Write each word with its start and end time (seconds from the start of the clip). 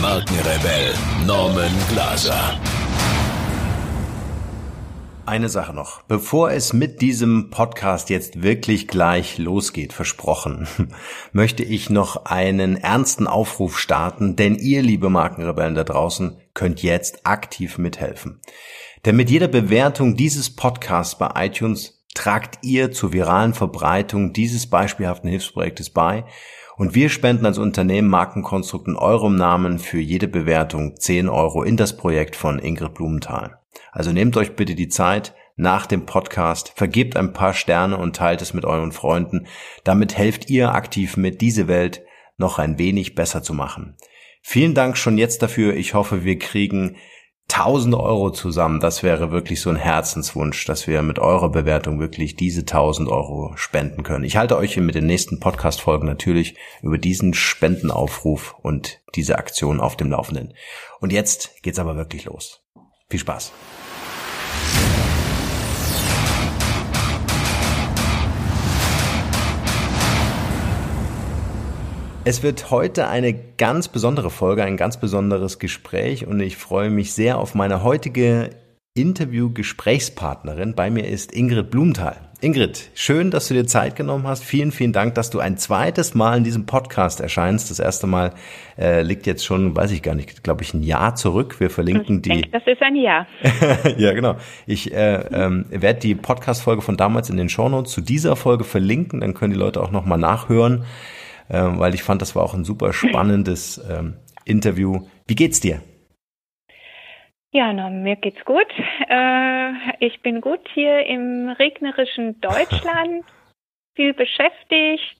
Markenrebell 0.00 0.94
Norman 1.26 1.70
Glaser. 1.90 2.58
Eine 5.26 5.50
Sache 5.50 5.74
noch. 5.74 6.00
Bevor 6.02 6.52
es 6.52 6.72
mit 6.72 7.02
diesem 7.02 7.50
Podcast 7.50 8.08
jetzt 8.08 8.42
wirklich 8.42 8.88
gleich 8.88 9.36
losgeht, 9.36 9.92
versprochen, 9.92 10.66
möchte 11.32 11.64
ich 11.64 11.90
noch 11.90 12.24
einen 12.24 12.76
ernsten 12.76 13.26
Aufruf 13.26 13.78
starten, 13.78 14.36
denn 14.36 14.54
ihr, 14.54 14.80
liebe 14.80 15.10
Markenrebellen 15.10 15.74
da 15.74 15.84
draußen, 15.84 16.38
könnt 16.54 16.82
jetzt 16.82 17.26
aktiv 17.26 17.76
mithelfen. 17.76 18.40
Denn 19.04 19.16
mit 19.16 19.28
jeder 19.28 19.48
Bewertung 19.48 20.16
dieses 20.16 20.56
Podcasts 20.56 21.18
bei 21.18 21.30
iTunes 21.46 22.02
tragt 22.14 22.58
ihr 22.62 22.90
zur 22.90 23.12
viralen 23.12 23.52
Verbreitung 23.52 24.32
dieses 24.32 24.66
beispielhaften 24.66 25.28
Hilfsprojektes 25.28 25.90
bei 25.90 26.24
und 26.80 26.94
wir 26.94 27.10
spenden 27.10 27.44
als 27.44 27.58
Unternehmen 27.58 28.08
Markenkonstrukt 28.08 28.88
in 28.88 28.96
eurem 28.96 29.36
Namen 29.36 29.78
für 29.78 30.00
jede 30.00 30.28
Bewertung 30.28 30.96
10 30.96 31.28
Euro 31.28 31.62
in 31.62 31.76
das 31.76 31.94
Projekt 31.94 32.36
von 32.36 32.58
Ingrid 32.58 32.94
Blumenthal. 32.94 33.58
Also 33.92 34.12
nehmt 34.12 34.34
euch 34.38 34.56
bitte 34.56 34.74
die 34.74 34.88
Zeit 34.88 35.34
nach 35.56 35.84
dem 35.84 36.06
Podcast, 36.06 36.72
vergebt 36.74 37.18
ein 37.18 37.34
paar 37.34 37.52
Sterne 37.52 37.98
und 37.98 38.16
teilt 38.16 38.40
es 38.40 38.54
mit 38.54 38.64
euren 38.64 38.92
Freunden. 38.92 39.46
Damit 39.84 40.16
helft 40.16 40.48
ihr 40.48 40.72
aktiv 40.74 41.18
mit, 41.18 41.42
diese 41.42 41.68
Welt 41.68 42.02
noch 42.38 42.58
ein 42.58 42.78
wenig 42.78 43.14
besser 43.14 43.42
zu 43.42 43.52
machen. 43.52 43.98
Vielen 44.40 44.72
Dank 44.72 44.96
schon 44.96 45.18
jetzt 45.18 45.42
dafür. 45.42 45.74
Ich 45.74 45.92
hoffe, 45.92 46.24
wir 46.24 46.38
kriegen 46.38 46.96
1000 47.52 47.94
Euro 47.94 48.30
zusammen, 48.30 48.80
das 48.80 49.02
wäre 49.02 49.32
wirklich 49.32 49.60
so 49.60 49.70
ein 49.70 49.76
Herzenswunsch, 49.76 50.64
dass 50.66 50.86
wir 50.86 51.02
mit 51.02 51.18
eurer 51.18 51.50
Bewertung 51.50 51.98
wirklich 51.98 52.36
diese 52.36 52.60
1000 52.60 53.08
Euro 53.08 53.52
spenden 53.56 54.02
können. 54.02 54.24
Ich 54.24 54.36
halte 54.36 54.56
euch 54.56 54.76
mit 54.76 54.94
den 54.94 55.06
nächsten 55.06 55.40
Podcast-Folgen 55.40 56.06
natürlich 56.06 56.56
über 56.82 56.98
diesen 56.98 57.34
Spendenaufruf 57.34 58.54
und 58.62 59.00
diese 59.16 59.38
Aktion 59.38 59.80
auf 59.80 59.96
dem 59.96 60.10
Laufenden. 60.10 60.54
Und 61.00 61.12
jetzt 61.12 61.62
geht's 61.62 61.78
aber 61.78 61.96
wirklich 61.96 62.24
los. 62.24 62.62
Viel 63.08 63.20
Spaß. 63.20 63.52
Es 72.22 72.42
wird 72.42 72.70
heute 72.70 73.08
eine 73.08 73.32
ganz 73.32 73.88
besondere 73.88 74.28
Folge, 74.28 74.62
ein 74.62 74.76
ganz 74.76 74.98
besonderes 74.98 75.58
Gespräch 75.58 76.26
und 76.26 76.38
ich 76.40 76.58
freue 76.58 76.90
mich 76.90 77.14
sehr 77.14 77.38
auf 77.38 77.54
meine 77.54 77.82
heutige 77.82 78.50
Interview-Gesprächspartnerin. 78.94 80.74
Bei 80.74 80.90
mir 80.90 81.08
ist 81.08 81.32
Ingrid 81.32 81.70
Blumenthal. 81.70 82.16
Ingrid, 82.42 82.90
schön, 82.94 83.30
dass 83.30 83.48
du 83.48 83.54
dir 83.54 83.66
Zeit 83.66 83.96
genommen 83.96 84.26
hast. 84.26 84.44
Vielen, 84.44 84.70
vielen 84.70 84.92
Dank, 84.92 85.14
dass 85.14 85.30
du 85.30 85.40
ein 85.40 85.56
zweites 85.56 86.14
Mal 86.14 86.36
in 86.36 86.44
diesem 86.44 86.66
Podcast 86.66 87.20
erscheinst. 87.20 87.70
Das 87.70 87.78
erste 87.78 88.06
Mal 88.06 88.34
äh, 88.78 89.00
liegt 89.00 89.26
jetzt 89.26 89.44
schon, 89.44 89.74
weiß 89.74 89.90
ich 89.90 90.02
gar 90.02 90.14
nicht, 90.14 90.44
glaube 90.44 90.62
ich, 90.62 90.74
ein 90.74 90.82
Jahr 90.82 91.14
zurück. 91.14 91.58
Wir 91.58 91.70
verlinken 91.70 92.16
ich 92.16 92.22
die. 92.22 92.28
Denke, 92.28 92.50
das 92.50 92.66
ist 92.66 92.82
ein 92.82 92.96
Jahr. 92.96 93.26
ja, 93.96 94.12
genau. 94.12 94.36
Ich 94.66 94.92
äh, 94.92 95.24
ähm, 95.32 95.64
werde 95.70 96.00
die 96.00 96.14
Podcast-Folge 96.14 96.82
von 96.82 96.98
damals 96.98 97.30
in 97.30 97.38
den 97.38 97.48
Shownotes 97.48 97.92
zu 97.92 98.02
dieser 98.02 98.36
Folge 98.36 98.64
verlinken. 98.64 99.20
Dann 99.20 99.32
können 99.32 99.54
die 99.54 99.58
Leute 99.58 99.82
auch 99.82 99.90
nochmal 99.90 100.18
nachhören 100.18 100.84
ähm, 101.50 101.78
weil 101.78 101.94
ich 101.94 102.02
fand, 102.02 102.22
das 102.22 102.34
war 102.36 102.42
auch 102.42 102.54
ein 102.54 102.64
super 102.64 102.92
spannendes 102.92 103.78
ähm, 103.90 104.16
Interview. 104.44 105.06
Wie 105.26 105.34
geht's 105.34 105.60
dir? 105.60 105.82
Ja, 107.52 107.72
na, 107.72 107.90
mir 107.90 108.16
geht's 108.16 108.44
gut. 108.44 108.68
Äh, 109.08 109.72
ich 109.98 110.22
bin 110.22 110.40
gut 110.40 110.60
hier 110.72 111.04
im 111.06 111.48
regnerischen 111.48 112.40
Deutschland, 112.40 113.24
viel 113.96 114.14
beschäftigt, 114.14 115.16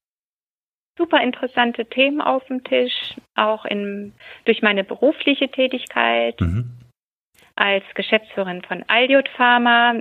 super 0.96 1.20
interessante 1.22 1.86
Themen 1.86 2.20
auf 2.20 2.44
dem 2.44 2.62
Tisch, 2.62 3.16
auch 3.34 3.64
in, 3.64 4.12
durch 4.44 4.62
meine 4.62 4.84
berufliche 4.84 5.48
Tätigkeit 5.48 6.40
mhm. 6.40 6.78
als 7.56 7.84
Geschäftsführerin 7.94 8.62
von 8.62 8.84
Aljut 8.86 9.28
Pharma 9.30 9.94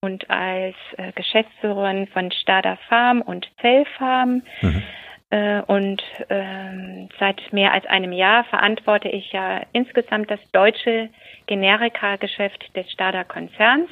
und 0.00 0.30
als 0.30 0.76
äh, 0.96 1.12
Geschäftsführerin 1.12 2.06
von 2.08 2.30
Stada 2.30 2.76
Farm 2.88 3.20
und 3.20 3.50
Zell 3.60 3.84
Farm. 3.96 4.42
Mhm. 4.62 4.82
Äh, 5.30 5.62
und 5.62 6.02
ähm, 6.30 7.08
seit 7.18 7.52
mehr 7.52 7.72
als 7.72 7.84
einem 7.86 8.12
Jahr 8.12 8.44
verantworte 8.44 9.08
ich 9.08 9.32
ja 9.32 9.62
insgesamt 9.72 10.30
das 10.30 10.38
deutsche 10.52 11.10
Generika-Geschäft 11.46 12.70
des 12.74 12.90
Stada 12.90 13.24
Konzerns. 13.24 13.90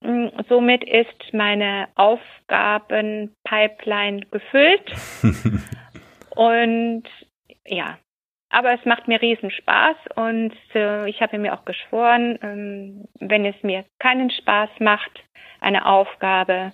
Mm, 0.00 0.28
somit 0.48 0.82
ist 0.84 1.34
meine 1.34 1.88
Aufgabenpipeline 1.94 4.24
gefüllt. 4.30 4.94
und 6.30 7.04
ja, 7.66 7.98
aber 8.48 8.72
es 8.74 8.84
macht 8.86 9.08
mir 9.08 9.20
riesen 9.20 9.50
Spaß 9.50 9.96
und 10.16 10.54
äh, 10.74 11.06
ich 11.08 11.20
habe 11.20 11.38
mir 11.38 11.52
auch 11.54 11.64
geschworen, 11.64 12.38
ähm, 12.42 13.08
wenn 13.20 13.44
es 13.44 13.62
mir 13.62 13.84
keinen 13.98 14.30
Spaß 14.30 14.70
macht, 14.80 15.22
eine 15.60 15.86
Aufgabe, 15.86 16.72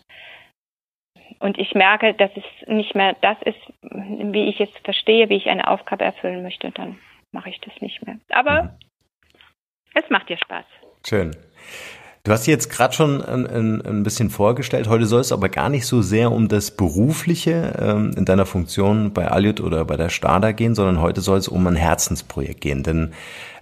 und 1.41 1.59
ich 1.59 1.75
merke, 1.75 2.15
dass 2.15 2.31
es 2.35 2.69
nicht 2.69 2.95
mehr 2.95 3.17
das 3.21 3.37
ist, 3.45 3.59
wie 3.83 4.49
ich 4.49 4.61
es 4.61 4.71
verstehe, 4.85 5.29
wie 5.29 5.37
ich 5.37 5.49
eine 5.49 5.69
Aufgabe 5.69 6.05
erfüllen 6.05 6.43
möchte, 6.43 6.71
dann 6.73 6.99
mache 7.33 7.51
ich 7.51 7.61
das 7.61 7.73
nicht 7.81 8.05
mehr. 8.07 8.17
Aber 8.31 8.65
mhm. 8.65 8.71
es 9.95 10.11
macht 10.11 10.29
dir 10.29 10.39
Spaß. 10.39 10.65
Schön. 11.07 11.37
Du 12.25 12.33
hast 12.33 12.47
jetzt 12.47 12.69
gerade 12.69 12.93
schon 12.93 13.23
ein, 13.23 13.81
ein, 13.81 14.03
bisschen 14.03 14.29
vorgestellt. 14.29 14.89
Heute 14.89 15.07
soll 15.07 15.21
es 15.21 15.33
aber 15.33 15.49
gar 15.49 15.71
nicht 15.71 15.87
so 15.87 16.03
sehr 16.03 16.31
um 16.31 16.49
das 16.49 16.73
Berufliche 16.73 17.75
ähm, 17.81 18.13
in 18.19 18.27
deiner 18.27 18.45
Funktion 18.45 19.15
bei 19.15 19.29
Aljut 19.29 19.61
oder 19.61 19.87
bei 19.87 19.97
der 19.97 20.11
Stada 20.11 20.53
gehen, 20.53 20.75
sondern 20.75 21.01
heute 21.01 21.23
soll 21.23 21.39
es 21.39 21.49
um 21.49 21.67
ein 21.67 21.77
Herzensprojekt 21.77 22.61
gehen. 22.61 22.83
Denn 22.83 23.13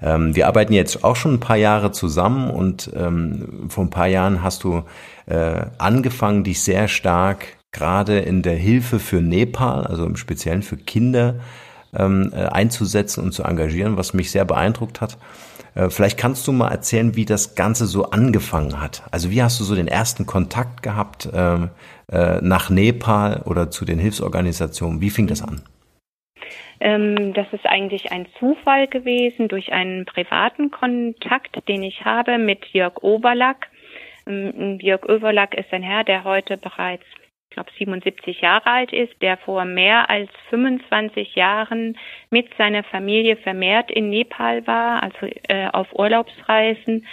ähm, 0.03 0.35
wir 0.35 0.49
arbeiten 0.49 0.73
jetzt 0.73 1.05
auch 1.05 1.15
schon 1.15 1.35
ein 1.35 1.41
paar 1.41 1.57
Jahre 1.57 1.93
zusammen 1.93 2.51
und 2.51 2.91
ähm, 2.97 3.69
vor 3.69 3.85
ein 3.85 3.91
paar 3.91 4.09
Jahren 4.09 4.43
hast 4.43 4.65
du 4.65 4.83
äh, 5.27 5.67
angefangen, 5.79 6.43
dich 6.43 6.61
sehr 6.61 6.89
stark 6.89 7.56
gerade 7.77 8.19
in 8.21 8.43
der 8.43 8.57
Hilfe 8.57 8.99
für 8.99 9.21
Nepal, 9.21 9.87
also 9.87 10.07
im 10.07 10.17
Speziellen 10.17 10.63
für 10.63 10.77
Kinder, 10.77 11.37
ähm, 11.97 12.33
äh, 12.35 12.47
einzusetzen 12.47 13.23
und 13.23 13.33
zu 13.33 13.43
engagieren, 13.43 13.97
was 13.97 14.15
mich 14.15 14.31
sehr 14.31 14.45
beeindruckt 14.45 15.01
hat. 15.01 15.19
Äh, 15.75 15.91
vielleicht 15.91 16.19
kannst 16.19 16.47
du 16.49 16.53
mal 16.53 16.71
erzählen, 16.71 17.17
wie 17.17 17.27
das 17.27 17.55
Ganze 17.55 17.87
so 17.87 18.11
angefangen 18.11 18.81
hat. 18.81 19.03
Also 19.11 19.31
wie 19.31 19.43
hast 19.43 19.61
du 19.61 19.65
so 19.65 19.75
den 19.75 19.89
ersten 19.89 20.27
Kontakt 20.27 20.83
gehabt 20.83 21.29
ähm, 21.35 21.71
äh, 22.11 22.39
nach 22.41 22.71
Nepal 22.71 23.43
oder 23.45 23.71
zu 23.71 23.85
den 23.85 23.99
Hilfsorganisationen? 23.99 25.01
Wie 25.01 25.11
fing 25.11 25.27
das 25.27 25.43
an? 25.43 25.61
Ähm, 26.81 27.35
das 27.35 27.47
ist 27.53 27.67
eigentlich 27.67 28.11
ein 28.11 28.27
Zufall 28.39 28.87
gewesen 28.89 29.49
durch 29.49 29.73
einen 29.73 30.07
privaten 30.07 30.71
Kontakt, 30.71 31.57
den 31.69 31.83
ich 31.83 32.05
habe 32.05 32.39
mit 32.39 32.65
Jörg 32.73 33.03
Oberlack. 33.03 33.69
Jörg 34.27 35.05
Oberlack 35.09 35.55
ist 35.55 35.73
ein 35.73 35.85
Herr, 35.85 36.03
der 36.03 36.25
heute 36.25 36.57
bereits 36.57 37.05
glaube 37.57 37.71
77 37.79 38.43
Jahre 38.43 38.67
alt 38.67 38.93
ist, 38.93 39.21
der 39.23 39.39
vor 39.39 39.65
mehr 39.65 40.11
als 40.11 40.31
25 40.51 41.35
Jahren 41.35 41.97
mit 42.31 42.55
seiner 42.59 42.85
Familie 42.85 43.37
vermehrt 43.37 43.91
in 43.91 44.11
Nepal 44.11 44.67
war, 44.67 45.03
also 45.03 45.27
äh, 45.49 45.69
auf 45.73 45.89
Urlaubsreisen 45.95 47.07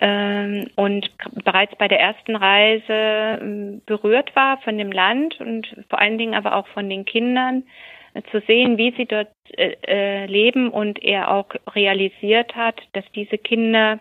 ähm, 0.00 0.68
und 0.74 1.08
bereits 1.44 1.76
bei 1.76 1.86
der 1.86 2.00
ersten 2.00 2.34
Reise 2.34 2.92
äh, 2.92 3.80
berührt 3.86 4.34
war 4.34 4.58
von 4.62 4.76
dem 4.76 4.90
Land 4.90 5.40
und 5.40 5.68
vor 5.88 6.00
allen 6.00 6.18
Dingen 6.18 6.34
aber 6.34 6.56
auch 6.56 6.66
von 6.68 6.90
den 6.90 7.04
Kindern 7.04 7.62
äh, 8.14 8.22
zu 8.32 8.40
sehen, 8.40 8.78
wie 8.78 8.92
sie 8.96 9.06
dort 9.06 9.30
äh, 9.56 9.76
äh 9.86 10.26
leben 10.26 10.70
und 10.70 11.00
er 11.00 11.30
auch 11.30 11.48
realisiert 11.74 12.56
hat, 12.56 12.80
dass 12.92 13.04
diese 13.14 13.38
Kinder 13.38 14.00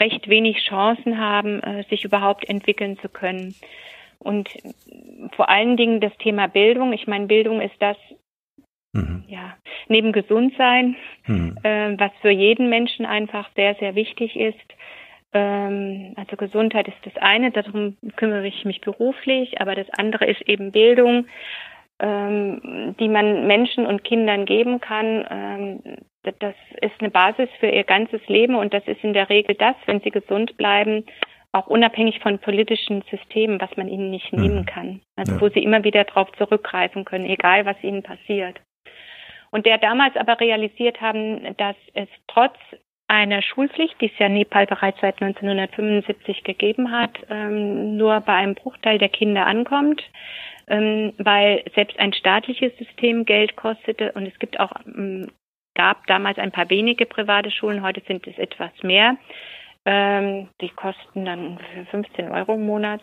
recht 0.00 0.28
wenig 0.28 0.64
Chancen 0.66 1.18
haben, 1.18 1.62
äh, 1.62 1.84
sich 1.84 2.04
überhaupt 2.04 2.48
entwickeln 2.48 2.98
zu 2.98 3.08
können. 3.08 3.54
Und 4.18 4.48
vor 5.36 5.48
allen 5.48 5.76
Dingen 5.76 6.00
das 6.00 6.16
Thema 6.18 6.48
Bildung. 6.48 6.92
Ich 6.92 7.06
meine, 7.06 7.26
Bildung 7.26 7.60
ist 7.60 7.76
das, 7.78 7.96
mhm. 8.92 9.24
ja, 9.28 9.56
neben 9.88 10.12
Gesundsein, 10.12 10.96
mhm. 11.26 11.58
äh, 11.62 11.98
was 11.98 12.12
für 12.22 12.30
jeden 12.30 12.68
Menschen 12.68 13.04
einfach 13.04 13.50
sehr, 13.54 13.74
sehr 13.76 13.94
wichtig 13.94 14.36
ist. 14.36 14.74
Ähm, 15.34 16.14
also 16.16 16.36
Gesundheit 16.36 16.88
ist 16.88 16.96
das 17.02 17.16
eine, 17.16 17.50
darum 17.50 17.96
kümmere 18.16 18.46
ich 18.46 18.64
mich 18.64 18.80
beruflich, 18.80 19.60
aber 19.60 19.74
das 19.74 19.90
andere 19.90 20.26
ist 20.26 20.42
eben 20.42 20.72
Bildung, 20.72 21.26
ähm, 21.98 22.94
die 22.98 23.08
man 23.08 23.46
Menschen 23.46 23.84
und 23.84 24.04
Kindern 24.04 24.46
geben 24.46 24.80
kann, 24.80 25.26
ähm, 25.30 25.96
das 26.38 26.54
ist 26.80 26.94
eine 27.00 27.10
Basis 27.10 27.48
für 27.60 27.68
ihr 27.68 27.84
ganzes 27.84 28.26
Leben 28.28 28.54
und 28.54 28.74
das 28.74 28.86
ist 28.86 29.02
in 29.04 29.12
der 29.12 29.28
Regel 29.28 29.54
das, 29.54 29.76
wenn 29.86 30.00
sie 30.00 30.10
gesund 30.10 30.56
bleiben, 30.56 31.04
auch 31.52 31.68
unabhängig 31.68 32.20
von 32.20 32.38
politischen 32.38 33.02
Systemen, 33.10 33.60
was 33.60 33.76
man 33.76 33.88
ihnen 33.88 34.10
nicht 34.10 34.32
mhm. 34.32 34.42
nehmen 34.42 34.66
kann. 34.66 35.00
Also 35.16 35.34
ja. 35.34 35.40
wo 35.40 35.48
sie 35.48 35.62
immer 35.62 35.84
wieder 35.84 36.04
darauf 36.04 36.30
zurückgreifen 36.32 37.04
können, 37.04 37.26
egal 37.26 37.64
was 37.64 37.82
ihnen 37.82 38.02
passiert. 38.02 38.60
Und 39.50 39.66
der 39.66 39.78
damals 39.78 40.16
aber 40.16 40.40
realisiert 40.40 41.00
haben, 41.00 41.56
dass 41.56 41.76
es 41.94 42.08
trotz 42.26 42.56
einer 43.06 43.42
Schulpflicht, 43.42 44.00
die 44.00 44.06
es 44.06 44.18
ja 44.18 44.28
Nepal 44.28 44.66
bereits 44.66 45.00
seit 45.00 45.22
1975 45.22 46.42
gegeben 46.42 46.90
hat, 46.90 47.12
ähm, 47.30 47.96
nur 47.96 48.20
bei 48.20 48.34
einem 48.34 48.56
Bruchteil 48.56 48.98
der 48.98 49.10
Kinder 49.10 49.46
ankommt, 49.46 50.02
ähm, 50.66 51.12
weil 51.18 51.62
selbst 51.74 51.98
ein 52.00 52.12
staatliches 52.12 52.76
System 52.78 53.24
Geld 53.24 53.54
kostete 53.54 54.10
und 54.12 54.26
es 54.26 54.36
gibt 54.38 54.58
auch 54.58 54.72
ähm, 54.86 55.30
gab 55.74 56.06
damals 56.06 56.38
ein 56.38 56.52
paar 56.52 56.70
wenige 56.70 57.06
private 57.06 57.50
Schulen, 57.50 57.82
heute 57.82 58.02
sind 58.06 58.26
es 58.26 58.38
etwas 58.38 58.70
mehr. 58.82 59.16
Ähm, 59.86 60.48
die 60.62 60.70
kosten 60.70 61.26
dann 61.26 61.58
15 61.90 62.30
Euro 62.30 62.54
im 62.54 62.64
Monat. 62.64 63.02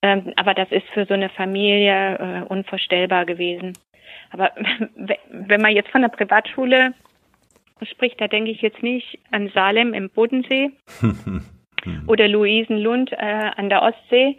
Ähm, 0.00 0.32
aber 0.36 0.54
das 0.54 0.70
ist 0.70 0.86
für 0.94 1.04
so 1.06 1.14
eine 1.14 1.28
Familie 1.28 2.18
äh, 2.18 2.42
unvorstellbar 2.44 3.26
gewesen. 3.26 3.76
Aber 4.30 4.52
wenn 5.28 5.60
man 5.60 5.74
jetzt 5.74 5.90
von 5.90 6.02
der 6.02 6.08
Privatschule 6.08 6.94
spricht, 7.82 8.20
da 8.20 8.28
denke 8.28 8.50
ich 8.50 8.60
jetzt 8.60 8.82
nicht 8.82 9.18
an 9.32 9.50
Salem 9.54 9.94
im 9.94 10.10
Bodensee 10.10 10.70
oder 12.06 12.28
Luisenlund 12.28 13.12
äh, 13.12 13.16
an 13.56 13.68
der 13.68 13.82
Ostsee, 13.82 14.36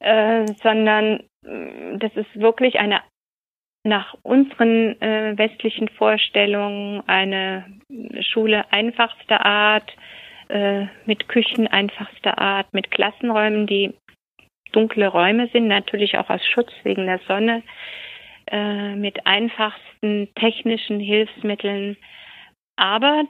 äh, 0.00 0.46
sondern 0.62 1.20
äh, 1.44 1.96
das 1.98 2.14
ist 2.16 2.38
wirklich 2.38 2.78
eine 2.80 3.00
nach 3.82 4.14
unseren 4.22 5.00
äh, 5.00 5.36
westlichen 5.36 5.88
Vorstellungen 5.88 7.02
eine 7.06 7.64
Schule 8.20 8.70
einfachster 8.72 9.44
Art, 9.44 9.90
äh, 10.48 10.86
mit 11.06 11.28
Küchen 11.28 11.66
einfachster 11.66 12.38
Art, 12.38 12.72
mit 12.74 12.90
Klassenräumen, 12.90 13.66
die 13.66 13.94
dunkle 14.72 15.08
Räume 15.08 15.48
sind, 15.52 15.66
natürlich 15.68 16.18
auch 16.18 16.28
aus 16.28 16.44
Schutz 16.46 16.70
wegen 16.82 17.06
der 17.06 17.20
Sonne, 17.26 17.62
äh, 18.50 18.94
mit 18.96 19.26
einfachsten 19.26 20.28
technischen 20.34 21.00
Hilfsmitteln. 21.00 21.96
Aber 22.76 23.24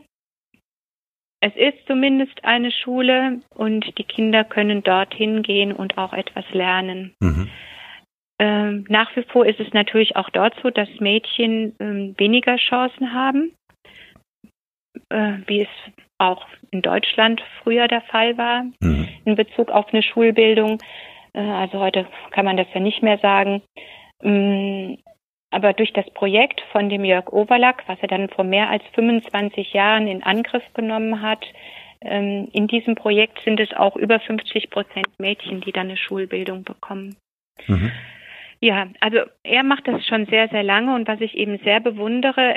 es 1.41 1.55
ist 1.57 1.87
zumindest 1.87 2.45
eine 2.45 2.71
Schule 2.71 3.41
und 3.51 3.99
die 3.99 4.05
Kinder 4.05 4.45
können 4.45 4.83
dorthin 4.83 5.43
gehen 5.43 5.73
und 5.73 5.97
auch 5.97 6.13
etwas 6.13 6.45
lernen. 6.53 7.15
Mhm. 7.21 7.49
Ähm, 8.41 8.87
nach 8.89 9.15
wie 9.17 9.23
vor 9.25 9.45
ist 9.45 9.61
es 9.61 9.71
natürlich 9.75 10.17
auch 10.17 10.31
dort 10.31 10.55
so, 10.63 10.71
dass 10.71 10.89
Mädchen 10.99 11.77
ähm, 11.79 12.15
weniger 12.17 12.57
Chancen 12.57 13.13
haben, 13.13 13.53
äh, 15.11 15.35
wie 15.47 15.61
es 15.61 15.93
auch 16.17 16.47
in 16.71 16.81
Deutschland 16.81 17.43
früher 17.63 17.87
der 17.87 18.01
Fall 18.01 18.39
war 18.39 18.65
mhm. 18.81 19.09
in 19.27 19.37
Bezug 19.37 19.71
auf 19.71 19.93
eine 19.93 20.03
Schulbildung. 20.03 20.79
Äh, 21.35 21.41
also 21.41 21.81
heute 21.81 22.07
kann 22.31 22.47
man 22.47 22.57
das 22.57 22.67
ja 22.73 22.81
nicht 22.81 23.03
mehr 23.03 23.19
sagen. 23.19 23.61
Ähm, 24.23 24.97
aber 25.51 25.75
durch 25.75 25.93
das 25.93 26.09
Projekt 26.15 26.63
von 26.73 26.89
dem 26.89 27.05
Jörg 27.05 27.31
Overlack, 27.35 27.83
was 27.89 27.99
er 28.01 28.09
dann 28.09 28.31
vor 28.31 28.45
mehr 28.45 28.71
als 28.71 28.85
25 28.95 29.75
Jahren 29.75 30.07
in 30.07 30.23
Angriff 30.23 30.65
genommen 30.73 31.21
hat, 31.21 31.45
ähm, 32.01 32.49
in 32.55 32.69
diesem 32.69 32.95
Projekt 32.95 33.43
sind 33.45 33.61
es 33.61 33.75
auch 33.75 33.97
über 33.97 34.19
50 34.19 34.71
Prozent 34.71 35.09
Mädchen, 35.19 35.61
die 35.61 35.73
dann 35.73 35.89
eine 35.89 35.99
Schulbildung 35.99 36.65
bekommen. 36.65 37.17
Mhm. 37.67 37.93
Ja, 38.61 38.89
also 39.01 39.21
er 39.43 39.63
macht 39.63 39.89
das 39.89 40.07
schon 40.07 40.27
sehr, 40.27 40.49
sehr 40.49 40.63
lange 40.63 40.95
und 40.95 41.09
was 41.09 41.21
ich 41.21 41.35
eben 41.35 41.59
sehr 41.65 41.81
bewundere, 41.81 42.57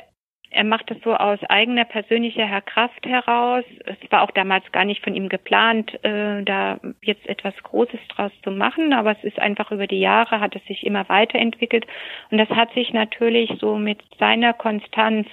er 0.54 0.64
macht 0.64 0.92
das 0.92 0.98
so 1.04 1.16
aus 1.16 1.40
eigener 1.50 1.84
persönlicher 1.84 2.62
Kraft 2.62 3.06
heraus. 3.08 3.64
Es 3.86 3.98
war 4.12 4.22
auch 4.22 4.32
damals 4.32 4.72
gar 4.72 4.86
nicht 4.86 5.04
von 5.04 5.16
ihm 5.16 5.28
geplant, 5.28 5.92
äh, 6.04 6.44
da 6.44 6.80
jetzt 7.02 7.28
etwas 7.28 7.56
Großes 7.64 8.00
draus 8.10 8.32
zu 8.44 8.52
machen, 8.52 8.94
aber 8.94 9.14
es 9.14 9.24
ist 9.24 9.40
einfach 9.40 9.72
über 9.72 9.88
die 9.88 10.00
Jahre 10.00 10.40
hat 10.40 10.56
es 10.56 10.64
sich 10.66 10.86
immer 10.86 11.10
weiterentwickelt 11.10 11.88
und 12.30 12.38
das 12.38 12.50
hat 12.50 12.72
sich 12.74 12.94
natürlich 12.94 13.50
so 13.60 13.78
mit 13.78 14.00
seiner 14.20 14.54
Konstanz 14.54 15.28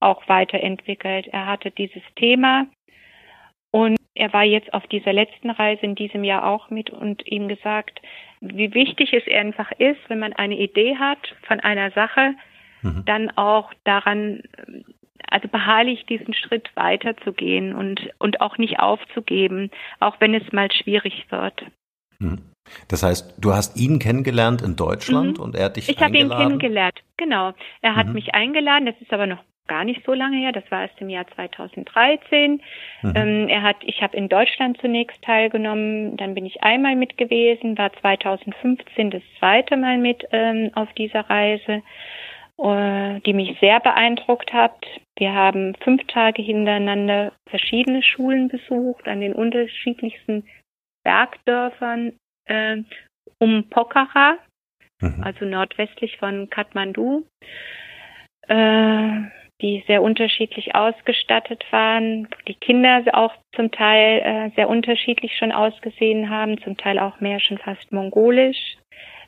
auch 0.00 0.28
weiterentwickelt. 0.28 1.28
Er 1.28 1.46
hatte 1.46 1.70
dieses 1.70 2.02
Thema 2.16 2.66
und 3.70 3.96
er 4.14 4.32
war 4.32 4.44
jetzt 4.44 4.74
auf 4.74 4.86
dieser 4.88 5.12
letzten 5.12 5.50
Reise 5.50 5.82
in 5.82 5.94
diesem 5.94 6.24
Jahr 6.24 6.44
auch 6.44 6.70
mit 6.70 6.90
und 6.90 7.24
ihm 7.26 7.46
gesagt, 7.46 8.00
wie 8.40 8.74
wichtig 8.74 9.12
es 9.12 9.24
einfach 9.32 9.70
ist, 9.72 10.00
wenn 10.08 10.18
man 10.18 10.32
eine 10.32 10.58
Idee 10.58 10.96
hat 10.96 11.18
von 11.46 11.60
einer 11.60 11.90
Sache, 11.92 12.34
mhm. 12.82 13.04
dann 13.06 13.30
auch 13.36 13.72
daran, 13.84 14.42
also 15.28 15.48
beharrlich 15.48 16.06
diesen 16.06 16.34
Schritt 16.34 16.70
weiterzugehen 16.74 17.74
und, 17.74 18.10
und 18.18 18.40
auch 18.40 18.58
nicht 18.58 18.78
aufzugeben, 18.78 19.70
auch 20.00 20.20
wenn 20.20 20.34
es 20.34 20.52
mal 20.52 20.70
schwierig 20.70 21.26
wird. 21.30 21.64
Mhm. 22.18 22.42
Das 22.88 23.02
heißt, 23.02 23.34
du 23.38 23.52
hast 23.54 23.76
ihn 23.76 23.98
kennengelernt 23.98 24.60
in 24.60 24.76
Deutschland 24.76 25.38
mhm. 25.38 25.44
und 25.44 25.54
er 25.54 25.66
hat 25.66 25.76
dich 25.76 25.88
ich 25.88 25.98
eingeladen? 25.98 26.26
Ich 26.26 26.32
habe 26.32 26.42
ihn 26.42 26.48
kennengelernt, 26.48 27.02
genau. 27.16 27.52
Er 27.80 27.96
hat 27.96 28.08
mhm. 28.08 28.14
mich 28.14 28.34
eingeladen, 28.34 28.86
das 28.86 29.00
ist 29.00 29.12
aber 29.12 29.26
noch 29.26 29.42
gar 29.66 29.84
nicht 29.84 30.04
so 30.04 30.12
lange 30.12 30.38
her, 30.38 30.52
das 30.52 30.68
war 30.70 30.82
erst 30.82 31.00
im 31.00 31.08
Jahr 31.08 31.26
2013. 31.28 32.62
Mhm. 33.02 33.12
Ähm, 33.14 33.48
er 33.48 33.62
hat, 33.62 33.76
ich 33.82 34.02
habe 34.02 34.16
in 34.16 34.28
Deutschland 34.28 34.78
zunächst 34.80 35.20
teilgenommen, 35.22 36.16
dann 36.16 36.34
bin 36.34 36.46
ich 36.46 36.62
einmal 36.62 36.96
mit 36.96 37.16
gewesen, 37.16 37.78
war 37.78 37.92
2015 37.92 39.10
das 39.10 39.22
zweite 39.38 39.76
Mal 39.76 39.98
mit 39.98 40.24
ähm, 40.32 40.70
auf 40.74 40.92
dieser 40.94 41.28
Reise, 41.28 41.82
äh, 42.58 43.20
die 43.20 43.32
mich 43.32 43.58
sehr 43.60 43.80
beeindruckt 43.80 44.52
hat. 44.52 44.76
Wir 45.18 45.32
haben 45.32 45.74
fünf 45.82 46.06
Tage 46.06 46.42
hintereinander 46.42 47.32
verschiedene 47.48 48.02
Schulen 48.02 48.48
besucht 48.48 49.08
an 49.08 49.20
den 49.20 49.34
unterschiedlichsten 49.34 50.44
Bergdörfern 51.04 52.12
äh, 52.46 52.82
um 53.38 53.68
Pokhara, 53.68 54.38
mhm. 55.00 55.22
also 55.22 55.44
nordwestlich 55.44 56.18
von 56.18 56.48
Kathmandu. 56.50 57.24
Äh, 58.48 59.22
die 59.62 59.82
sehr 59.86 60.02
unterschiedlich 60.02 60.74
ausgestattet 60.74 61.64
waren, 61.70 62.28
die 62.46 62.54
Kinder 62.54 63.02
auch 63.12 63.32
zum 63.54 63.70
Teil 63.70 64.20
äh, 64.20 64.50
sehr 64.54 64.68
unterschiedlich 64.68 65.36
schon 65.36 65.52
ausgesehen 65.52 66.28
haben, 66.28 66.60
zum 66.62 66.76
Teil 66.76 66.98
auch 66.98 67.20
mehr 67.20 67.40
schon 67.40 67.58
fast 67.58 67.90
mongolisch, 67.90 68.76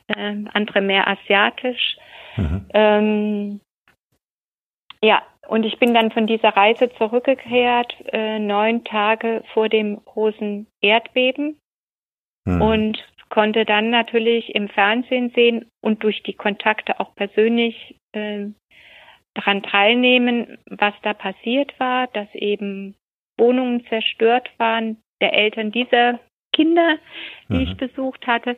äh, 0.07 0.35
andere 0.53 0.81
mehr 0.81 1.07
asiatisch. 1.07 1.97
Mhm. 2.37 2.65
Ähm, 2.73 3.59
ja, 5.01 5.23
und 5.47 5.65
ich 5.65 5.79
bin 5.79 5.95
dann 5.95 6.11
von 6.11 6.27
dieser 6.27 6.49
Reise 6.49 6.91
zurückgekehrt, 6.93 7.95
äh, 8.13 8.37
neun 8.37 8.83
Tage 8.83 9.43
vor 9.53 9.67
dem 9.67 10.03
großen 10.05 10.67
Erdbeben 10.81 11.57
mhm. 12.45 12.61
und 12.61 13.09
konnte 13.29 13.65
dann 13.65 13.89
natürlich 13.89 14.53
im 14.53 14.69
Fernsehen 14.69 15.31
sehen 15.33 15.69
und 15.81 16.03
durch 16.03 16.21
die 16.23 16.33
Kontakte 16.33 16.99
auch 16.99 17.15
persönlich 17.15 17.95
äh, 18.11 18.47
daran 19.39 19.63
teilnehmen, 19.63 20.57
was 20.69 20.93
da 21.01 21.13
passiert 21.13 21.77
war, 21.79 22.07
dass 22.07 22.27
eben 22.33 22.95
Wohnungen 23.37 23.85
zerstört 23.87 24.49
waren 24.57 24.97
der 25.21 25.33
Eltern 25.33 25.71
dieser 25.71 26.19
Kinder, 26.53 26.97
die 27.49 27.53
mhm. 27.53 27.61
ich 27.61 27.77
besucht 27.77 28.25
hatte. 28.27 28.57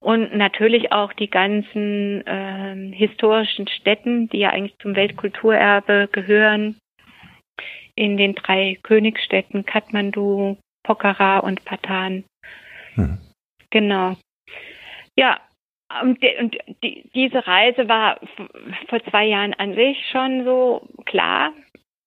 Und 0.00 0.36
natürlich 0.36 0.92
auch 0.92 1.12
die 1.14 1.30
ganzen 1.30 2.26
äh, 2.26 2.94
historischen 2.94 3.66
Städten, 3.68 4.28
die 4.28 4.38
ja 4.38 4.50
eigentlich 4.50 4.76
zum 4.78 4.96
Weltkulturerbe 4.96 6.08
gehören, 6.12 6.76
in 7.94 8.16
den 8.16 8.34
drei 8.34 8.78
Königsstädten 8.82 9.64
Kathmandu, 9.64 10.58
Pokhara 10.82 11.38
und 11.38 11.64
Patan. 11.64 12.24
Mhm. 12.96 13.18
Genau. 13.70 14.16
Ja, 15.16 15.40
und, 16.02 16.22
die, 16.22 16.36
und 16.38 16.56
die, 16.82 17.10
diese 17.14 17.46
Reise 17.46 17.88
war 17.88 18.18
vor 18.88 19.02
zwei 19.04 19.26
Jahren 19.26 19.54
an 19.54 19.74
sich 19.74 19.98
schon 20.10 20.44
so 20.44 20.88
klar. 21.04 21.52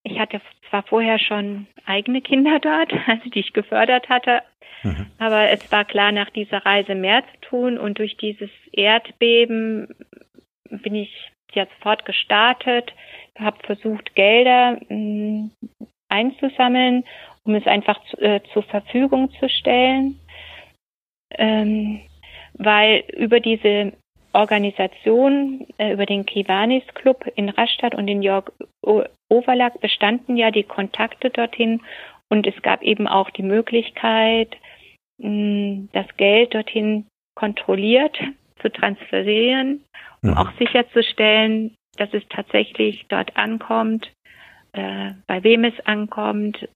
Ich 0.04 0.20
hatte 0.20 0.42
zwar 0.70 0.84
vorher 0.84 1.20
schon 1.20 1.68
eigene 1.86 2.22
Kinder 2.22 2.60
dort, 2.60 2.94
also 3.08 3.30
die 3.30 3.40
ich 3.40 3.54
gefördert 3.54 4.10
hatte, 4.10 4.42
mhm. 4.84 5.08
aber 5.20 5.50
es 5.50 5.72
war 5.72 5.86
klar, 5.86 6.12
nach 6.12 6.30
dieser 6.30 6.66
Reise 6.66 6.96
mehr 6.96 7.24
zu 7.24 7.50
tun. 7.50 7.78
Und 7.78 8.00
durch 8.00 8.18
dieses 8.18 8.50
Erdbeben 8.72 9.94
bin 10.70 10.96
ich 10.96 11.32
ja 11.54 11.66
sofort 11.78 12.06
gestartet, 12.06 12.94
habe 13.38 13.58
versucht, 13.64 14.16
Gelder 14.16 14.80
mh, 14.90 14.96
mm, 14.96 15.52
einzusammeln, 16.10 17.04
um 17.44 17.56
es 17.56 17.66
einfach 17.66 18.04
zu, 18.06 18.18
äh, 18.22 18.42
zur 18.54 18.64
Verfügung 18.64 19.32
zu 19.40 19.50
stellen. 19.50 20.20
Ähm, 21.32 22.02
weil 22.58 23.04
über 23.16 23.40
diese 23.40 23.94
Organisation, 24.34 25.66
äh, 25.78 25.94
über 25.94 26.06
den 26.06 26.26
Kiwanis 26.26 26.84
Club 26.94 27.26
in 27.36 27.50
Rastatt 27.50 27.96
und 27.96 28.08
in 28.08 28.22
Jörg 28.22 28.52
Overlag 29.30 29.80
bestanden 29.82 30.38
ja 30.38 30.52
die 30.52 30.64
Kontakte 30.64 31.30
dorthin 31.30 31.82
und 32.30 32.46
es 32.46 32.62
gab 32.62 32.82
eben 32.82 33.08
auch 33.08 33.30
die 33.30 33.44
Möglichkeit, 33.44 34.56
mh, 35.18 35.88
das 35.94 36.06
Geld 36.18 36.54
dorthin 36.54 37.08
kontrolliert 37.36 38.18
zu 38.62 38.72
transferieren, 38.72 39.84
um 40.22 40.32
mhm. 40.32 40.38
auch 40.38 40.52
sicherzustellen, 40.60 41.76
dass 41.98 42.14
es 42.14 42.24
tatsächlich 42.30 43.06
dort 43.10 43.36
ankommt, 43.38 44.12
äh, 44.74 45.12
bei 45.26 45.44
wem 45.44 45.64
es 45.64 45.80
ankommt, 45.86 46.68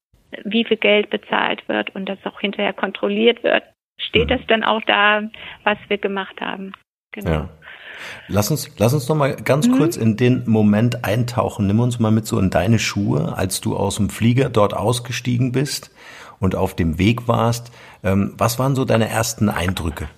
wie 0.44 0.64
viel 0.64 0.78
Geld 0.78 1.10
bezahlt 1.10 1.68
wird 1.68 1.94
und 1.96 2.08
das 2.08 2.20
auch 2.26 2.40
hinterher 2.40 2.74
kontrolliert 2.74 3.44
wird, 3.44 3.64
steht 4.08 4.30
mhm. 4.30 4.38
das 4.38 4.42
dann 4.48 4.64
auch 4.64 4.82
da, 4.86 5.22
was 5.64 5.78
wir 5.88 5.98
gemacht 5.98 6.40
haben. 6.42 6.74
Genau. 7.12 7.32
Ja. 7.32 7.50
Lass 8.28 8.50
uns, 8.50 8.74
lass 8.80 8.94
uns 8.94 9.08
noch 9.10 9.16
mal 9.16 9.36
ganz 9.36 9.68
mhm. 9.68 9.78
kurz 9.78 9.98
in 9.98 10.18
den 10.18 10.44
Moment 10.48 11.06
eintauchen. 11.06 11.68
Nimm 11.68 11.80
uns 11.80 12.00
mal 12.00 12.12
mit 12.12 12.26
so 12.26 12.40
in 12.40 12.50
deine 12.50 12.80
Schuhe, 12.80 13.34
als 13.38 13.62
du 13.62 13.76
aus 13.76 13.98
dem 13.98 14.10
Flieger 14.10 14.50
dort 14.50 14.74
ausgestiegen 14.74 15.52
bist 15.52 15.94
und 16.40 16.56
auf 16.56 16.76
dem 16.76 16.98
Weg 16.98 17.28
warst. 17.28 17.72
Ähm, 18.04 18.34
was 18.38 18.60
waren 18.60 18.76
so 18.76 18.86
deine 18.86 19.08
ersten 19.08 19.50
Eindrücke? 19.50 20.10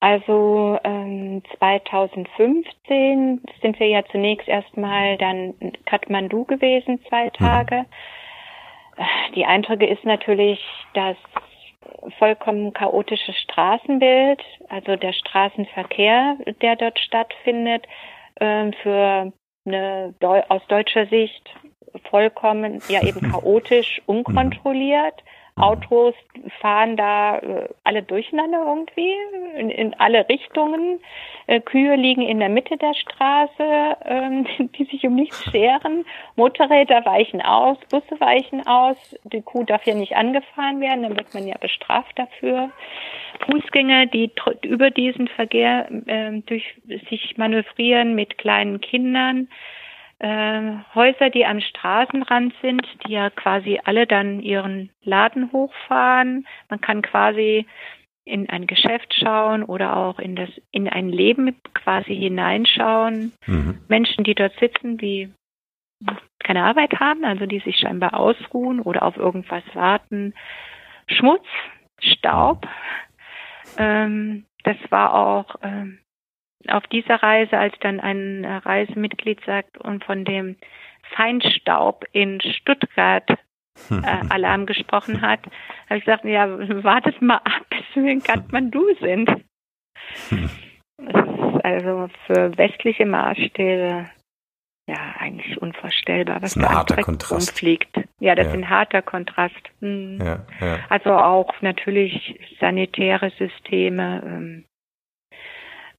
Also 0.00 0.78
ähm, 0.84 1.42
2015 1.58 3.40
sind 3.62 3.80
wir 3.80 3.88
ja 3.88 4.04
zunächst 4.12 4.46
erstmal 4.46 5.16
dann 5.16 5.54
in 5.60 5.72
Kathmandu 5.86 6.44
gewesen, 6.44 7.00
zwei 7.08 7.24
mhm. 7.26 7.32
Tage. 7.32 7.76
Mhm. 7.76 7.84
Die 9.34 9.44
Eindrücke 9.44 9.86
ist 9.86 10.04
natürlich 10.04 10.60
das 10.94 11.16
vollkommen 12.18 12.72
chaotische 12.72 13.32
Straßenbild, 13.32 14.42
also 14.68 14.96
der 14.96 15.12
Straßenverkehr, 15.12 16.36
der 16.62 16.76
dort 16.76 16.98
stattfindet, 16.98 17.86
äh, 18.36 18.72
für 18.82 19.32
eine 19.64 20.14
aus 20.48 20.62
deutscher 20.68 21.06
Sicht 21.06 21.48
vollkommen, 22.10 22.80
ja 22.88 23.02
eben 23.02 23.20
chaotisch, 23.32 24.02
unkontrolliert. 24.06 25.22
Autos 25.58 26.14
fahren 26.60 26.98
da 26.98 27.38
äh, 27.38 27.68
alle 27.82 28.02
durcheinander 28.02 28.62
irgendwie, 28.66 29.14
in, 29.56 29.70
in 29.70 29.94
alle 29.94 30.28
Richtungen. 30.28 31.00
Äh, 31.46 31.60
Kühe 31.60 31.96
liegen 31.96 32.20
in 32.20 32.40
der 32.40 32.50
Mitte 32.50 32.76
der 32.76 32.92
Straße, 32.92 33.96
ähm, 34.04 34.46
die 34.78 34.84
sich 34.84 35.06
um 35.06 35.14
nichts 35.14 35.42
scheren. 35.50 36.04
Motorräder 36.36 37.06
weichen 37.06 37.40
aus, 37.40 37.78
Busse 37.90 38.20
weichen 38.20 38.66
aus. 38.66 38.96
Die 39.24 39.40
Kuh 39.40 39.64
darf 39.64 39.86
ja 39.86 39.94
nicht 39.94 40.14
angefahren 40.14 40.80
werden, 40.80 41.04
dann 41.04 41.16
wird 41.16 41.32
man 41.32 41.46
ja 41.46 41.56
bestraft 41.56 42.18
dafür. 42.18 42.70
Fußgänger, 43.46 44.06
die 44.06 44.30
über 44.62 44.90
diesen 44.90 45.26
Verkehr 45.28 45.88
äh, 46.06 46.32
durch 46.44 46.74
sich 47.08 47.38
manövrieren 47.38 48.14
mit 48.14 48.36
kleinen 48.36 48.82
Kindern 48.82 49.48
äh, 50.18 50.72
Häuser, 50.94 51.30
die 51.30 51.44
am 51.44 51.60
Straßenrand 51.60 52.54
sind, 52.62 52.86
die 53.06 53.12
ja 53.12 53.30
quasi 53.30 53.80
alle 53.84 54.06
dann 54.06 54.40
ihren 54.40 54.90
Laden 55.02 55.52
hochfahren. 55.52 56.46
Man 56.68 56.80
kann 56.80 57.02
quasi 57.02 57.66
in 58.24 58.50
ein 58.50 58.66
Geschäft 58.66 59.14
schauen 59.14 59.62
oder 59.62 59.96
auch 59.96 60.18
in 60.18 60.34
das 60.34 60.50
in 60.72 60.88
ein 60.88 61.08
Leben 61.08 61.54
quasi 61.74 62.14
hineinschauen. 62.14 63.32
Mhm. 63.46 63.78
Menschen, 63.88 64.24
die 64.24 64.34
dort 64.34 64.58
sitzen, 64.58 64.98
die 64.98 65.32
keine 66.40 66.64
Arbeit 66.64 66.98
haben, 66.98 67.24
also 67.24 67.46
die 67.46 67.60
sich 67.60 67.76
scheinbar 67.76 68.14
ausruhen 68.14 68.80
oder 68.80 69.02
auf 69.02 69.16
irgendwas 69.16 69.62
warten. 69.74 70.34
Schmutz, 71.08 71.46
Staub. 72.00 72.66
Ähm, 73.78 74.44
das 74.64 74.76
war 74.90 75.14
auch 75.14 75.56
ähm, 75.62 75.98
auf 76.68 76.86
dieser 76.88 77.22
Reise, 77.22 77.58
als 77.58 77.74
dann 77.80 78.00
ein 78.00 78.44
Reisemitglied 78.44 79.40
sagt 79.44 79.78
und 79.78 80.04
von 80.04 80.24
dem 80.24 80.56
Feinstaub 81.14 82.04
in 82.12 82.40
Stuttgart 82.40 83.28
äh, 83.90 84.28
Alarm 84.30 84.66
gesprochen 84.66 85.20
hat, 85.20 85.40
habe 85.88 85.98
ich 85.98 86.04
gesagt, 86.04 86.24
ja, 86.24 86.48
wartet 86.82 87.20
mal 87.22 87.36
ab, 87.36 87.66
bis 87.70 87.84
wir 87.94 88.10
in 88.10 88.22
Kathmandu 88.22 88.82
sind. 89.00 89.30
Das 90.98 91.26
ist 91.26 91.64
also 91.64 92.08
für 92.26 92.56
westliche 92.56 93.04
Maßstäbe 93.04 94.08
ja 94.88 95.14
eigentlich 95.18 95.60
unvorstellbar, 95.60 96.36
was 96.36 96.54
das 96.54 96.56
ist 96.56 96.62
ein 96.62 96.74
harter 96.74 97.02
Kontrast. 97.02 97.50
umfliegt. 97.50 97.96
Ja, 98.20 98.34
das 98.34 98.46
ja. 98.46 98.52
ist 98.52 98.58
ein 98.58 98.70
harter 98.70 99.02
Kontrast. 99.02 99.60
Hm. 99.80 100.18
Ja, 100.20 100.46
ja. 100.60 100.78
Also 100.88 101.10
auch 101.10 101.60
natürlich 101.60 102.38
sanitäre 102.60 103.30
Systeme, 103.38 104.22
ähm, 104.24 104.64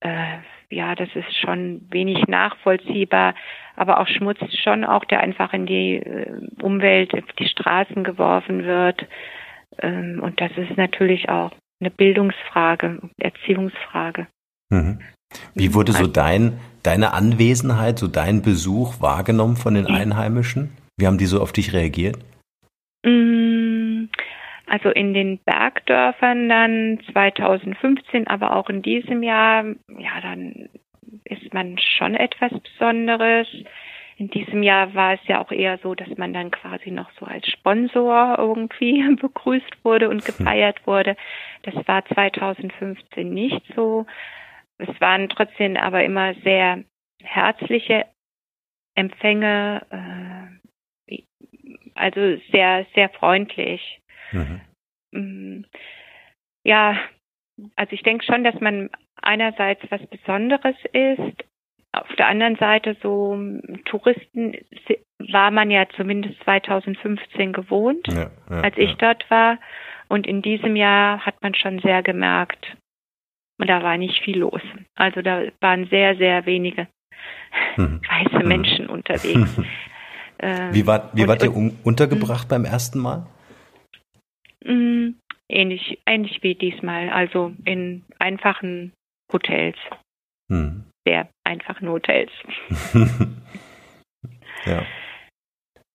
äh, 0.01 0.37
ja, 0.69 0.95
das 0.95 1.09
ist 1.15 1.35
schon 1.37 1.81
wenig 1.89 2.27
nachvollziehbar, 2.27 3.35
aber 3.75 3.99
auch 3.99 4.07
Schmutz 4.07 4.39
schon 4.63 4.83
auch, 4.83 5.05
der 5.05 5.21
einfach 5.21 5.53
in 5.53 5.65
die 5.65 5.95
äh, 5.95 6.41
Umwelt, 6.61 7.13
auf 7.13 7.31
die 7.39 7.47
Straßen 7.47 8.03
geworfen 8.03 8.65
wird. 8.65 9.05
Ähm, 9.79 10.19
und 10.21 10.41
das 10.41 10.51
ist 10.57 10.77
natürlich 10.77 11.29
auch 11.29 11.51
eine 11.79 11.91
Bildungsfrage, 11.91 12.99
Erziehungsfrage. 13.17 14.27
Mhm. 14.69 14.99
Wie 15.53 15.73
wurde 15.73 15.91
so 15.91 16.07
dein, 16.07 16.59
deine 16.83 17.13
Anwesenheit, 17.13 17.99
so 17.99 18.07
dein 18.07 18.41
Besuch 18.41 19.01
wahrgenommen 19.01 19.57
von 19.57 19.73
den 19.73 19.87
Einheimischen? 19.87 20.71
Wie 20.97 21.05
haben 21.05 21.17
die 21.17 21.25
so 21.25 21.41
auf 21.41 21.51
dich 21.51 21.73
reagiert? 21.73 22.17
Mm, 23.05 23.37
also 24.67 24.89
in 24.89 25.13
den 25.13 25.39
Bergdörfern 25.39 26.50
dann 26.50 27.00
2015, 27.12 28.27
aber 28.27 28.55
auch 28.55 28.69
in 28.69 28.81
diesem 28.81 29.24
Jahr, 29.24 29.63
ja, 29.97 30.21
dann 30.21 30.69
ist 31.24 31.53
man 31.53 31.77
schon 31.77 32.15
etwas 32.15 32.51
Besonderes. 32.59 33.47
In 34.17 34.29
diesem 34.29 34.63
Jahr 34.63 34.93
war 34.93 35.13
es 35.13 35.19
ja 35.27 35.39
auch 35.39 35.51
eher 35.51 35.77
so, 35.77 35.95
dass 35.95 36.09
man 36.17 36.33
dann 36.33 36.51
quasi 36.51 36.91
noch 36.91 37.09
so 37.19 37.25
als 37.25 37.47
Sponsor 37.47 38.36
irgendwie 38.38 39.03
begrüßt 39.21 39.86
wurde 39.86 40.09
und 40.09 40.25
gefeiert 40.25 40.86
wurde. 40.86 41.15
Das 41.63 41.75
war 41.88 42.03
2015 42.05 43.29
nicht 43.29 43.62
so. 43.75 44.05
Es 44.79 45.00
waren 45.00 45.29
trotzdem 45.29 45.77
aber 45.77 46.03
immer 46.03 46.33
sehr 46.43 46.83
herzliche 47.24 48.05
Empfänge, 48.95 49.81
äh, 51.09 51.17
also 51.95 52.41
sehr, 52.51 52.86
sehr 52.95 53.09
freundlich. 53.09 54.01
Mhm. 54.31 54.62
Mm, 55.12 55.65
ja, 56.63 56.98
also 57.75 57.93
ich 57.93 58.03
denke 58.03 58.25
schon, 58.25 58.43
dass 58.43 58.60
man 58.60 58.89
einerseits 59.22 59.81
was 59.89 60.05
Besonderes 60.07 60.75
ist. 60.93 61.46
Auf 61.93 62.13
der 62.17 62.27
anderen 62.27 62.57
Seite 62.57 62.96
so 63.01 63.38
Touristen 63.86 64.55
war 65.19 65.51
man 65.51 65.72
ja 65.72 65.88
zumindest 65.96 66.39
2015 66.43 67.53
gewohnt, 67.53 68.07
ja, 68.07 68.29
ja, 68.50 68.62
als 68.62 68.77
ich 68.77 68.91
ja. 68.91 68.96
dort 68.98 69.29
war. 69.31 69.57
Und 70.10 70.27
in 70.27 70.41
diesem 70.41 70.75
Jahr 70.75 71.25
hat 71.25 71.41
man 71.41 71.55
schon 71.55 71.79
sehr 71.79 72.03
gemerkt, 72.03 72.77
da 73.57 73.81
war 73.81 73.98
nicht 73.98 74.24
viel 74.24 74.39
los. 74.39 74.62
Also 74.96 75.22
da 75.22 75.43
waren 75.60 75.88
sehr, 75.88 76.15
sehr 76.17 76.46
wenige 76.46 76.88
hm. 77.75 78.01
weiße 78.10 78.39
hm. 78.39 78.48
Menschen 78.48 78.88
unterwegs. 78.88 79.57
wie 80.72 80.86
war, 80.86 81.10
wie 81.13 81.24
und, 81.24 81.27
wart 81.27 81.43
ihr 81.43 81.55
un 81.55 81.77
untergebracht 81.84 82.43
hm. 82.43 82.50
beim 82.50 82.65
ersten 82.65 83.00
Mal? 83.00 83.25
Mm, 84.67 85.15
ähnlich, 85.50 86.00
ähnlich 86.05 86.43
wie 86.43 86.55
diesmal, 86.55 87.09
also 87.09 87.53
in 87.65 88.03
einfachen 88.19 88.93
Hotels. 89.31 89.77
Hm. 90.51 90.83
Sehr 91.07 91.29
einfachen 91.45 91.89
Hotels. 91.89 92.31
ja. 94.65 94.86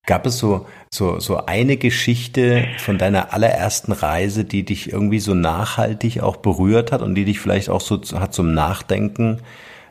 Gab 0.06 0.26
es 0.26 0.38
so, 0.38 0.66
so, 0.92 1.20
so 1.20 1.46
eine 1.46 1.76
Geschichte 1.76 2.66
von 2.78 2.98
deiner 2.98 3.32
allerersten 3.32 3.92
Reise, 3.92 4.44
die 4.44 4.64
dich 4.64 4.92
irgendwie 4.92 5.20
so 5.20 5.34
nachhaltig 5.34 6.20
auch 6.20 6.38
berührt 6.38 6.90
hat 6.90 7.02
und 7.02 7.14
die 7.14 7.24
dich 7.24 7.38
vielleicht 7.38 7.68
auch 7.68 7.80
so 7.80 8.00
hat 8.18 8.34
zum 8.34 8.52
Nachdenken, 8.52 9.42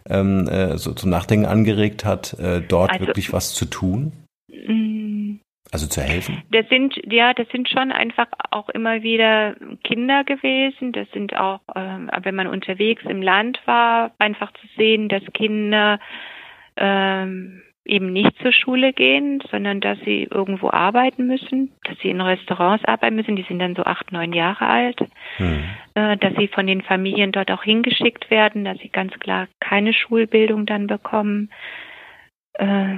ähm, 0.09 0.47
äh, 0.49 0.77
so 0.77 0.93
zum 0.93 1.11
Nachdenken 1.11 1.45
angeregt 1.45 2.03
hat, 2.03 2.37
äh, 2.39 2.61
dort 2.61 2.91
also, 2.91 3.05
wirklich 3.05 3.31
was 3.31 3.53
zu 3.53 3.65
tun? 3.65 4.11
Mm, 4.49 5.00
also 5.71 5.87
zu 5.87 6.01
helfen? 6.01 6.43
Das 6.51 6.67
sind, 6.69 6.95
ja, 7.11 7.33
das 7.33 7.47
sind 7.49 7.69
schon 7.69 7.91
einfach 7.91 8.27
auch 8.51 8.69
immer 8.69 9.03
wieder 9.03 9.55
Kinder 9.83 10.23
gewesen. 10.23 10.91
Das 10.91 11.09
sind 11.11 11.35
auch, 11.35 11.61
ähm, 11.75 12.11
wenn 12.23 12.35
man 12.35 12.47
unterwegs 12.47 13.03
im 13.05 13.21
Land 13.21 13.59
war, 13.65 14.11
einfach 14.19 14.51
zu 14.53 14.67
sehen, 14.75 15.07
dass 15.07 15.23
Kinder 15.33 15.99
ähm, 16.75 17.61
eben 17.85 18.13
nicht 18.13 18.37
zur 18.41 18.51
Schule 18.51 18.93
gehen, 18.93 19.41
sondern 19.49 19.79
dass 19.79 19.97
sie 20.05 20.27
irgendwo 20.29 20.69
arbeiten 20.69 21.25
müssen, 21.25 21.71
dass 21.83 21.97
sie 21.99 22.09
in 22.09 22.21
Restaurants 22.21 22.85
arbeiten 22.85 23.15
müssen, 23.15 23.35
die 23.35 23.43
sind 23.43 23.59
dann 23.59 23.75
so 23.75 23.83
acht, 23.83 24.11
neun 24.11 24.33
Jahre 24.33 24.67
alt, 24.67 24.99
hm. 25.37 25.63
äh, 25.95 26.17
dass 26.17 26.35
sie 26.35 26.47
von 26.47 26.67
den 26.67 26.81
Familien 26.81 27.31
dort 27.31 27.49
auch 27.49 27.63
hingeschickt 27.63 28.29
werden, 28.29 28.65
dass 28.65 28.77
sie 28.79 28.89
ganz 28.89 29.17
klar 29.19 29.47
keine 29.59 29.93
Schulbildung 29.93 30.65
dann 30.65 30.87
bekommen. 30.87 31.49
Äh, 32.53 32.97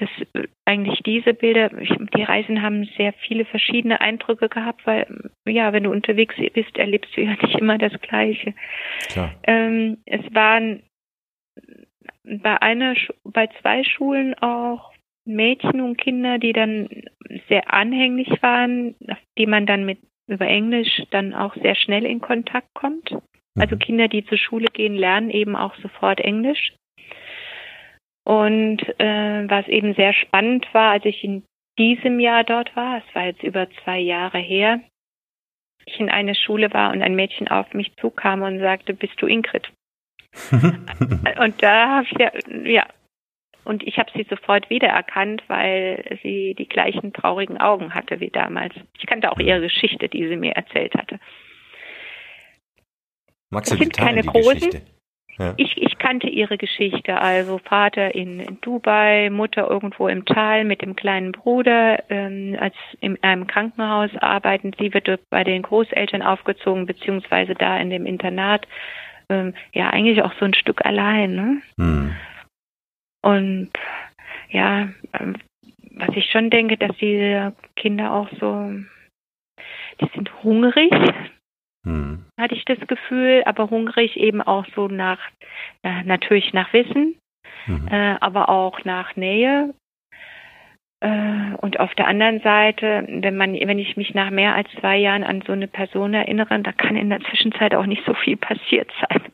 dass 0.00 0.08
äh, 0.34 0.48
eigentlich 0.64 1.00
diese 1.04 1.34
Bilder, 1.34 1.68
die 1.68 2.22
Reisen 2.22 2.62
haben 2.62 2.88
sehr 2.96 3.12
viele 3.12 3.44
verschiedene 3.44 4.00
Eindrücke 4.00 4.48
gehabt, 4.48 4.86
weil 4.86 5.06
ja, 5.46 5.72
wenn 5.72 5.84
du 5.84 5.90
unterwegs 5.90 6.34
bist, 6.54 6.76
erlebst 6.76 7.16
du 7.16 7.22
ja 7.22 7.36
nicht 7.42 7.58
immer 7.58 7.78
das 7.78 7.92
Gleiche. 8.00 8.54
Ähm, 9.44 9.98
es 10.06 10.22
waren 10.34 10.82
bei 12.24 12.60
einer, 12.62 12.94
bei 13.24 13.48
zwei 13.60 13.84
Schulen 13.84 14.34
auch 14.34 14.92
Mädchen 15.24 15.80
und 15.80 15.98
Kinder, 15.98 16.38
die 16.38 16.52
dann 16.52 16.88
sehr 17.48 17.72
anhänglich 17.72 18.30
waren, 18.42 18.96
die 19.38 19.46
man 19.46 19.66
dann 19.66 19.84
mit 19.84 19.98
über 20.26 20.46
Englisch 20.46 21.02
dann 21.10 21.34
auch 21.34 21.54
sehr 21.56 21.74
schnell 21.74 22.06
in 22.06 22.20
Kontakt 22.20 22.72
kommt. 22.74 23.16
Also 23.56 23.74
mhm. 23.74 23.80
Kinder, 23.80 24.08
die 24.08 24.24
zur 24.24 24.38
Schule 24.38 24.68
gehen, 24.72 24.94
lernen 24.94 25.30
eben 25.30 25.56
auch 25.56 25.74
sofort 25.76 26.20
Englisch. 26.20 26.72
Und 28.30 28.78
äh, 29.00 29.50
was 29.50 29.66
eben 29.66 29.94
sehr 29.94 30.12
spannend 30.12 30.64
war, 30.72 30.92
als 30.92 31.04
ich 31.04 31.24
in 31.24 31.42
diesem 31.76 32.20
Jahr 32.20 32.44
dort 32.44 32.76
war, 32.76 32.98
es 32.98 33.14
war 33.16 33.24
jetzt 33.24 33.42
über 33.42 33.66
zwei 33.82 33.98
Jahre 33.98 34.38
her, 34.38 34.78
ich 35.84 35.98
in 35.98 36.08
eine 36.08 36.36
Schule 36.36 36.72
war 36.72 36.92
und 36.92 37.02
ein 37.02 37.16
Mädchen 37.16 37.48
auf 37.48 37.74
mich 37.74 37.92
zukam 37.96 38.42
und 38.42 38.60
sagte, 38.60 38.94
bist 38.94 39.20
du 39.20 39.26
Ingrid? 39.26 39.72
und 40.52 41.60
da 41.60 41.96
habe 41.96 42.06
ich 42.08 42.18
ja, 42.20 42.30
ja, 42.62 42.86
und 43.64 43.82
ich 43.82 43.98
habe 43.98 44.12
sie 44.14 44.24
sofort 44.30 44.70
wiedererkannt, 44.70 45.42
weil 45.48 46.20
sie 46.22 46.54
die 46.54 46.68
gleichen 46.68 47.12
traurigen 47.12 47.60
Augen 47.60 47.94
hatte 47.94 48.20
wie 48.20 48.30
damals. 48.30 48.76
Ich 48.96 49.06
kannte 49.06 49.32
auch 49.32 49.40
ihre 49.40 49.62
Geschichte, 49.62 50.08
die 50.08 50.28
sie 50.28 50.36
mir 50.36 50.52
erzählt 50.52 50.94
hatte. 50.94 51.18
Du 53.50 53.58
das 53.58 53.70
sind 53.70 53.92
keine 53.92 54.22
großen. 54.22 54.70
Ja. 55.40 55.54
Ich, 55.56 55.78
ich 55.78 55.96
kannte 55.96 56.28
ihre 56.28 56.58
Geschichte, 56.58 57.18
also 57.18 57.56
Vater 57.56 58.14
in, 58.14 58.40
in, 58.40 58.60
Dubai, 58.60 59.30
Mutter 59.30 59.70
irgendwo 59.70 60.06
im 60.06 60.26
Tal 60.26 60.64
mit 60.64 60.82
dem 60.82 60.94
kleinen 60.96 61.32
Bruder, 61.32 62.04
ähm, 62.10 62.58
als 62.60 62.74
in 63.00 63.16
einem 63.22 63.46
Krankenhaus 63.46 64.10
arbeiten. 64.18 64.72
Sie 64.78 64.92
wird 64.92 65.08
bei 65.30 65.42
den 65.42 65.62
Großeltern 65.62 66.20
aufgezogen, 66.20 66.84
beziehungsweise 66.84 67.54
da 67.54 67.78
in 67.78 67.88
dem 67.88 68.04
Internat. 68.04 68.68
Ähm, 69.30 69.54
ja, 69.72 69.88
eigentlich 69.88 70.22
auch 70.22 70.34
so 70.38 70.44
ein 70.44 70.52
Stück 70.52 70.84
allein. 70.84 71.34
Ne? 71.34 71.62
Hm. 71.78 72.16
Und 73.22 73.70
ja, 74.50 74.90
ähm, 75.18 75.36
was 75.92 76.10
ich 76.16 76.30
schon 76.30 76.50
denke, 76.50 76.76
dass 76.76 76.94
diese 76.98 77.54
Kinder 77.76 78.12
auch 78.12 78.28
so, 78.38 78.74
die 80.02 80.08
sind 80.14 80.30
hungrig, 80.42 80.92
hm. 81.84 82.26
hatte 82.38 82.54
ich 82.54 82.64
das 82.64 82.78
Gefühl, 82.86 83.42
aber 83.46 83.70
hungrig 83.70 84.16
eben 84.16 84.42
auch 84.42 84.66
so 84.74 84.88
nach, 84.88 85.20
äh, 85.82 86.02
natürlich 86.04 86.52
nach 86.52 86.72
Wissen, 86.72 87.16
mhm. 87.66 87.88
äh, 87.88 88.16
aber 88.20 88.48
auch 88.48 88.84
nach 88.84 89.16
Nähe. 89.16 89.74
Äh, 91.00 91.54
und 91.56 91.80
auf 91.80 91.94
der 91.94 92.06
anderen 92.06 92.40
Seite, 92.40 93.06
wenn 93.08 93.36
man, 93.36 93.54
wenn 93.54 93.78
ich 93.78 93.96
mich 93.96 94.14
nach 94.14 94.30
mehr 94.30 94.54
als 94.54 94.70
zwei 94.80 94.98
Jahren 94.98 95.24
an 95.24 95.42
so 95.46 95.52
eine 95.52 95.68
Person 95.68 96.12
erinnere, 96.12 96.60
da 96.60 96.72
kann 96.72 96.96
in 96.96 97.08
der 97.08 97.20
Zwischenzeit 97.20 97.74
auch 97.74 97.86
nicht 97.86 98.04
so 98.04 98.14
viel 98.14 98.36
passiert 98.36 98.90
sein. 99.00 99.29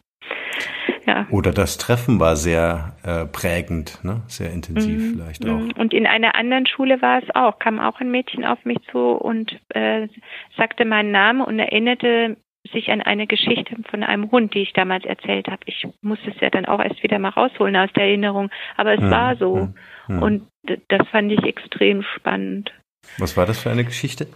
Ja. 1.06 1.26
Oder 1.30 1.52
das 1.52 1.78
Treffen 1.78 2.18
war 2.18 2.34
sehr 2.34 2.96
äh, 3.04 3.26
prägend, 3.26 4.00
ne? 4.02 4.22
sehr 4.26 4.50
intensiv 4.50 5.00
mhm. 5.00 5.12
vielleicht 5.14 5.46
auch. 5.46 5.58
Mhm. 5.58 5.72
Und 5.78 5.94
in 5.94 6.06
einer 6.06 6.34
anderen 6.34 6.66
Schule 6.66 7.00
war 7.00 7.22
es 7.22 7.28
auch, 7.34 7.60
kam 7.60 7.78
auch 7.78 8.00
ein 8.00 8.10
Mädchen 8.10 8.44
auf 8.44 8.64
mich 8.64 8.78
zu 8.90 8.98
und 8.98 9.56
äh, 9.68 10.08
sagte 10.56 10.84
meinen 10.84 11.12
Namen 11.12 11.42
und 11.42 11.60
erinnerte 11.60 12.36
sich 12.72 12.90
an 12.90 13.00
eine 13.00 13.28
Geschichte 13.28 13.76
von 13.88 14.02
einem 14.02 14.30
Hund, 14.32 14.54
die 14.54 14.62
ich 14.62 14.72
damals 14.72 15.04
erzählt 15.04 15.46
habe. 15.46 15.60
Ich 15.66 15.86
musste 16.00 16.30
es 16.30 16.40
ja 16.40 16.50
dann 16.50 16.66
auch 16.66 16.80
erst 16.80 17.02
wieder 17.02 17.18
mal 17.18 17.28
rausholen 17.28 17.76
aus 17.76 17.90
der 17.94 18.04
Erinnerung, 18.04 18.50
aber 18.76 18.94
es 18.94 19.00
mhm. 19.00 19.10
war 19.10 19.36
so. 19.36 19.56
Mhm. 19.56 19.74
mhm. 20.08 20.22
Und 20.22 20.48
das 20.88 21.06
fand 21.08 21.30
ich 21.30 21.44
extrem 21.44 22.02
spannend. 22.02 22.72
Was 23.18 23.36
war 23.36 23.46
das 23.46 23.60
für 23.60 23.70
eine 23.70 23.84
Geschichte? 23.84 24.26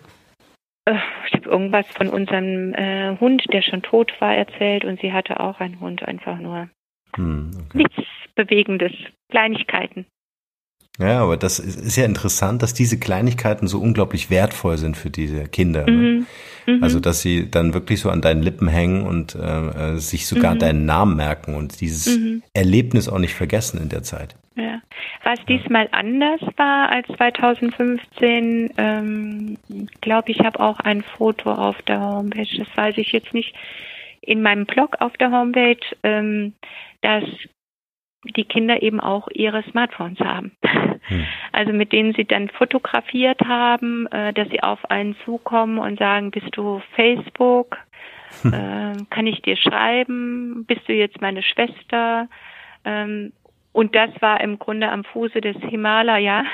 Äh, 0.85 0.97
ich 1.27 1.35
habe 1.35 1.49
irgendwas 1.49 1.87
von 1.89 2.09
unserem 2.09 2.75
äh, 2.75 3.17
Hund, 3.19 3.45
der 3.53 3.63
schon 3.63 3.83
tot 3.83 4.13
war, 4.21 4.35
erzählt 4.35 4.85
und 4.85 5.01
sie 5.01 5.13
hatte 5.13 5.41
auch 5.41 5.61
einen 5.61 5.81
Hund, 5.81 6.07
einfach 6.07 6.39
nur. 6.39 6.69
Hm, 7.17 7.51
okay. 7.67 7.79
Nichts 7.79 8.03
Bewegendes, 8.35 8.93
Kleinigkeiten. 9.31 10.07
Ja, 10.99 11.23
aber 11.23 11.37
das 11.37 11.59
ist, 11.59 11.81
ist, 11.81 11.97
ja 11.97 12.05
interessant, 12.05 12.63
dass 12.63 12.75
diese 12.75 12.99
Kleinigkeiten 12.99 13.67
so 13.67 13.81
unglaublich 13.81 14.29
wertvoll 14.29 14.77
sind 14.77 14.97
für 14.97 15.09
diese 15.09 15.45
Kinder. 15.45 15.87
Ne? 15.87 15.93
Mhm. 15.93 16.27
Mhm. 16.67 16.83
Also, 16.85 17.01
dass 17.01 17.23
sie 17.23 17.51
dann 17.51 17.73
wirklich 17.73 18.01
so 18.01 18.11
an 18.11 18.21
deinen 18.21 18.43
Lippen 18.43 18.69
hängen 18.69 19.07
und 19.07 19.35
äh, 19.35 19.95
äh 19.95 19.99
sich 19.99 20.27
sogar 20.27 20.55
mhm. 20.55 20.59
deinen 20.59 20.85
Namen 20.85 21.17
merken 21.17 21.55
und 21.55 21.81
dieses 21.81 22.19
mhm. 22.19 22.43
Erlebnis 22.53 23.09
auch 23.09 23.19
nicht 23.19 23.35
vergessen 23.35 23.81
in 23.81 23.89
der 23.89 24.03
Zeit. 24.03 24.37
Ja. 24.61 24.83
Was 25.25 25.43
diesmal 25.47 25.89
anders 25.91 26.41
war 26.59 26.91
als 26.91 27.07
2015, 27.17 28.75
ähm, 28.77 29.57
glaube 30.03 30.31
ich, 30.33 30.41
habe 30.41 30.61
auch 30.61 30.81
ein 30.81 31.03
Foto 31.03 31.51
auf 31.51 31.81
der 31.83 31.99
Homepage, 31.99 32.59
das 32.59 32.69
weiß 32.77 32.99
ich 32.99 33.13
jetzt 33.13 33.33
nicht, 33.33 33.55
in 34.21 34.43
meinem 34.43 34.67
Blog 34.67 34.97
auf 35.01 35.17
der 35.17 35.31
Homepage, 35.31 35.81
ähm, 36.03 36.53
dass 37.01 37.25
die 38.37 38.45
Kinder 38.45 38.83
eben 38.83 39.01
auch 39.01 39.29
ihre 39.33 39.63
Smartphones 39.71 40.21
haben. 40.21 40.53
Hm. 40.63 41.27
Also 41.53 41.73
mit 41.73 41.93
denen 41.93 42.15
sie 42.15 42.25
dann 42.25 42.49
fotografiert 42.49 43.41
haben, 43.41 44.07
äh, 44.09 44.33
dass 44.33 44.49
sie 44.51 44.63
auf 44.63 44.91
einen 44.91 45.17
zukommen 45.25 45.79
und 45.79 45.99
sagen, 45.99 46.31
bist 46.31 46.49
du 46.53 46.81
Facebook? 46.95 47.77
Hm. 48.43 48.53
Äh, 48.53 49.05
kann 49.11 49.27
ich 49.27 49.43
dir 49.43 49.57
schreiben? 49.57 50.65
Bist 50.67 50.87
du 50.87 50.93
jetzt 50.93 51.21
meine 51.21 51.43
Schwester? 51.43 52.29
Ähm, 52.85 53.33
und 53.73 53.95
das 53.95 54.11
war 54.21 54.41
im 54.41 54.59
Grunde 54.59 54.91
am 54.91 55.05
Fuße 55.05 55.41
des 55.41 55.57
Himalaya. 55.57 56.45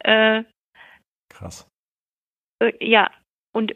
Äh, 0.00 0.44
Krass. 1.28 1.68
Äh, 2.60 2.72
ja, 2.80 3.10
und 3.52 3.74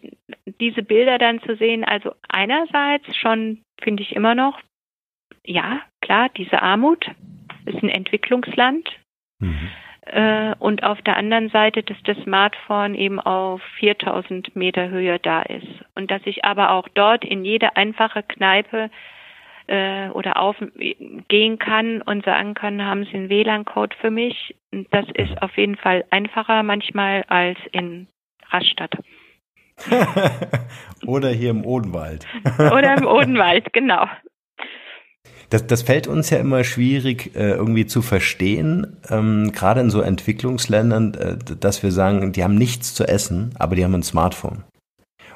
diese 0.60 0.82
Bilder 0.82 1.18
dann 1.18 1.40
zu 1.40 1.56
sehen, 1.56 1.84
also 1.84 2.14
einerseits 2.28 3.16
schon 3.16 3.62
finde 3.80 4.02
ich 4.02 4.14
immer 4.14 4.34
noch, 4.34 4.60
ja, 5.44 5.80
klar, 6.02 6.28
diese 6.28 6.60
Armut 6.62 7.10
ist 7.64 7.82
ein 7.82 7.88
Entwicklungsland. 7.88 8.90
Mhm. 9.38 9.70
Äh, 10.02 10.54
und 10.58 10.82
auf 10.82 11.00
der 11.02 11.16
anderen 11.16 11.50
Seite, 11.50 11.82
dass 11.82 11.96
das 12.04 12.18
Smartphone 12.24 12.94
eben 12.94 13.20
auf 13.20 13.62
4000 13.78 14.54
Meter 14.56 14.88
Höhe 14.90 15.18
da 15.18 15.42
ist. 15.42 15.68
Und 15.94 16.10
dass 16.10 16.22
ich 16.24 16.44
aber 16.44 16.72
auch 16.72 16.88
dort 16.88 17.24
in 17.24 17.44
jede 17.44 17.76
einfache 17.76 18.22
Kneipe 18.22 18.90
äh, 19.70 20.08
oder 20.10 20.36
aufgehen 20.36 21.58
kann 21.58 22.02
und 22.02 22.24
sagen 22.24 22.54
kann, 22.54 22.84
haben 22.84 23.04
Sie 23.04 23.14
einen 23.14 23.28
WLAN-Code 23.28 23.96
für 24.00 24.10
mich? 24.10 24.56
Das 24.90 25.06
ist 25.14 25.40
auf 25.40 25.56
jeden 25.56 25.76
Fall 25.76 26.04
einfacher 26.10 26.62
manchmal 26.62 27.22
als 27.28 27.58
in 27.70 28.08
Rastatt. 28.50 28.98
oder 31.06 31.30
hier 31.30 31.50
im 31.50 31.64
Odenwald. 31.64 32.26
oder 32.58 32.98
im 32.98 33.06
Odenwald, 33.06 33.72
genau. 33.72 34.06
Das, 35.50 35.66
das 35.66 35.82
fällt 35.82 36.06
uns 36.06 36.30
ja 36.30 36.38
immer 36.38 36.64
schwierig 36.64 37.34
äh, 37.34 37.50
irgendwie 37.50 37.86
zu 37.86 38.02
verstehen, 38.02 38.98
ähm, 39.08 39.52
gerade 39.52 39.80
in 39.80 39.90
so 39.90 40.00
Entwicklungsländern, 40.00 41.14
äh, 41.14 41.36
dass 41.58 41.82
wir 41.82 41.92
sagen, 41.92 42.32
die 42.32 42.44
haben 42.44 42.56
nichts 42.56 42.94
zu 42.94 43.04
essen, 43.04 43.54
aber 43.58 43.76
die 43.76 43.84
haben 43.84 43.94
ein 43.94 44.02
Smartphone. 44.02 44.64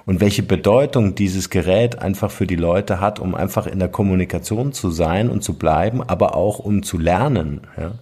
Und 0.07 0.21
welche 0.21 0.43
Bedeutung 0.43 1.15
dieses 1.15 1.49
Gerät 1.49 1.99
einfach 1.99 2.31
für 2.31 2.47
die 2.47 2.57
Leute 2.57 3.01
hat, 3.01 3.21
um 3.21 3.35
einfach 3.35 3.67
in 3.67 3.79
der 3.79 3.89
Kommunikation 3.89 4.73
zu 4.73 4.91
sein 4.91 5.31
und 5.31 5.43
zu 5.43 5.59
bleiben, 5.59 6.03
aber 6.03 6.35
auch 6.35 6.59
um 6.59 6.83
zu 6.83 6.99
lernen. 6.99 7.63
Ja? 7.79 7.93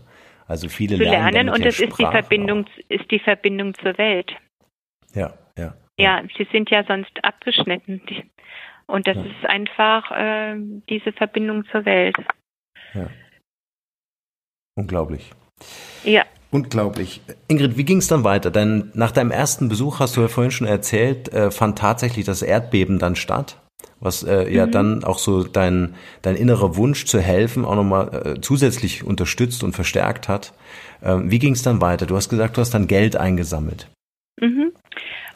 Also 0.49 0.69
viele 0.69 0.97
zu 0.97 1.05
lernen, 1.05 1.33
lernen 1.33 1.49
und 1.51 1.65
es 1.65 1.79
ist 1.79 1.99
die 1.99 2.05
Verbindung, 2.05 2.65
auch. 2.65 2.91
ist 2.91 3.11
die 3.11 3.21
Verbindung 3.21 3.75
zur 3.75 3.97
Welt. 3.99 4.33
Ja, 5.15 5.33
ja. 5.57 5.75
Ja, 5.99 6.23
sie 6.37 6.47
sind 6.51 6.71
ja 6.71 6.85
sonst 6.85 7.13
abgeschnitten. 7.23 8.03
Und 8.87 9.07
das 9.07 9.17
ja. 9.17 9.23
ist 9.23 9.47
einfach 9.47 10.11
äh, 10.11 10.57
diese 10.89 11.13
Verbindung 11.13 11.65
zur 11.71 11.85
Welt. 11.85 12.17
Ja. 12.95 13.09
Unglaublich. 14.75 15.31
Ja. 16.05 16.25
Unglaublich. 16.53 17.23
Ingrid, 17.49 17.79
wie 17.79 17.85
ging 17.85 17.97
es 17.97 18.09
dann 18.09 18.25
weiter? 18.25 18.51
Denn 18.51 18.91
nach 18.93 19.11
deinem 19.11 19.31
ersten 19.31 19.71
Besuch, 19.71 20.01
hast 20.01 20.17
du 20.17 20.21
ja 20.21 20.29
vorhin 20.29 20.51
schon 20.51 20.67
erzählt, 20.67 21.33
äh, 21.33 21.51
fand 21.51 21.79
tatsächlich 21.79 22.27
das 22.27 22.43
Erdbeben 22.43 22.99
dann 22.99 23.17
statt, 23.17 23.57
was 24.01 24.23
äh, 24.23 24.45
mhm. 24.45 24.55
ja 24.55 24.67
dann 24.67 25.03
auch 25.03 25.19
so 25.19 25.45
dein, 25.45 25.95
dein 26.21 26.37
innerer 26.37 26.77
Wunsch 26.77 27.07
zu 27.07 27.21
helfen 27.21 27.65
auch 27.65 27.75
nochmal 27.75 28.35
äh, 28.37 28.41
zusätzlich 28.43 29.03
unterstützt 29.03 29.65
und 29.65 29.73
verstärkt 29.73 30.29
hat. 30.29 30.53
Ähm, 31.03 31.31
wie 31.31 31.39
ging 31.39 31.55
es 31.55 31.63
dann 31.63 31.81
weiter? 31.81 32.05
Du 32.05 32.17
hast 32.17 32.29
gesagt, 32.29 32.59
du 32.59 32.61
hast 32.61 32.75
dann 32.75 32.87
Geld 32.87 33.17
eingesammelt. 33.17 33.89
Mhm. 34.39 34.73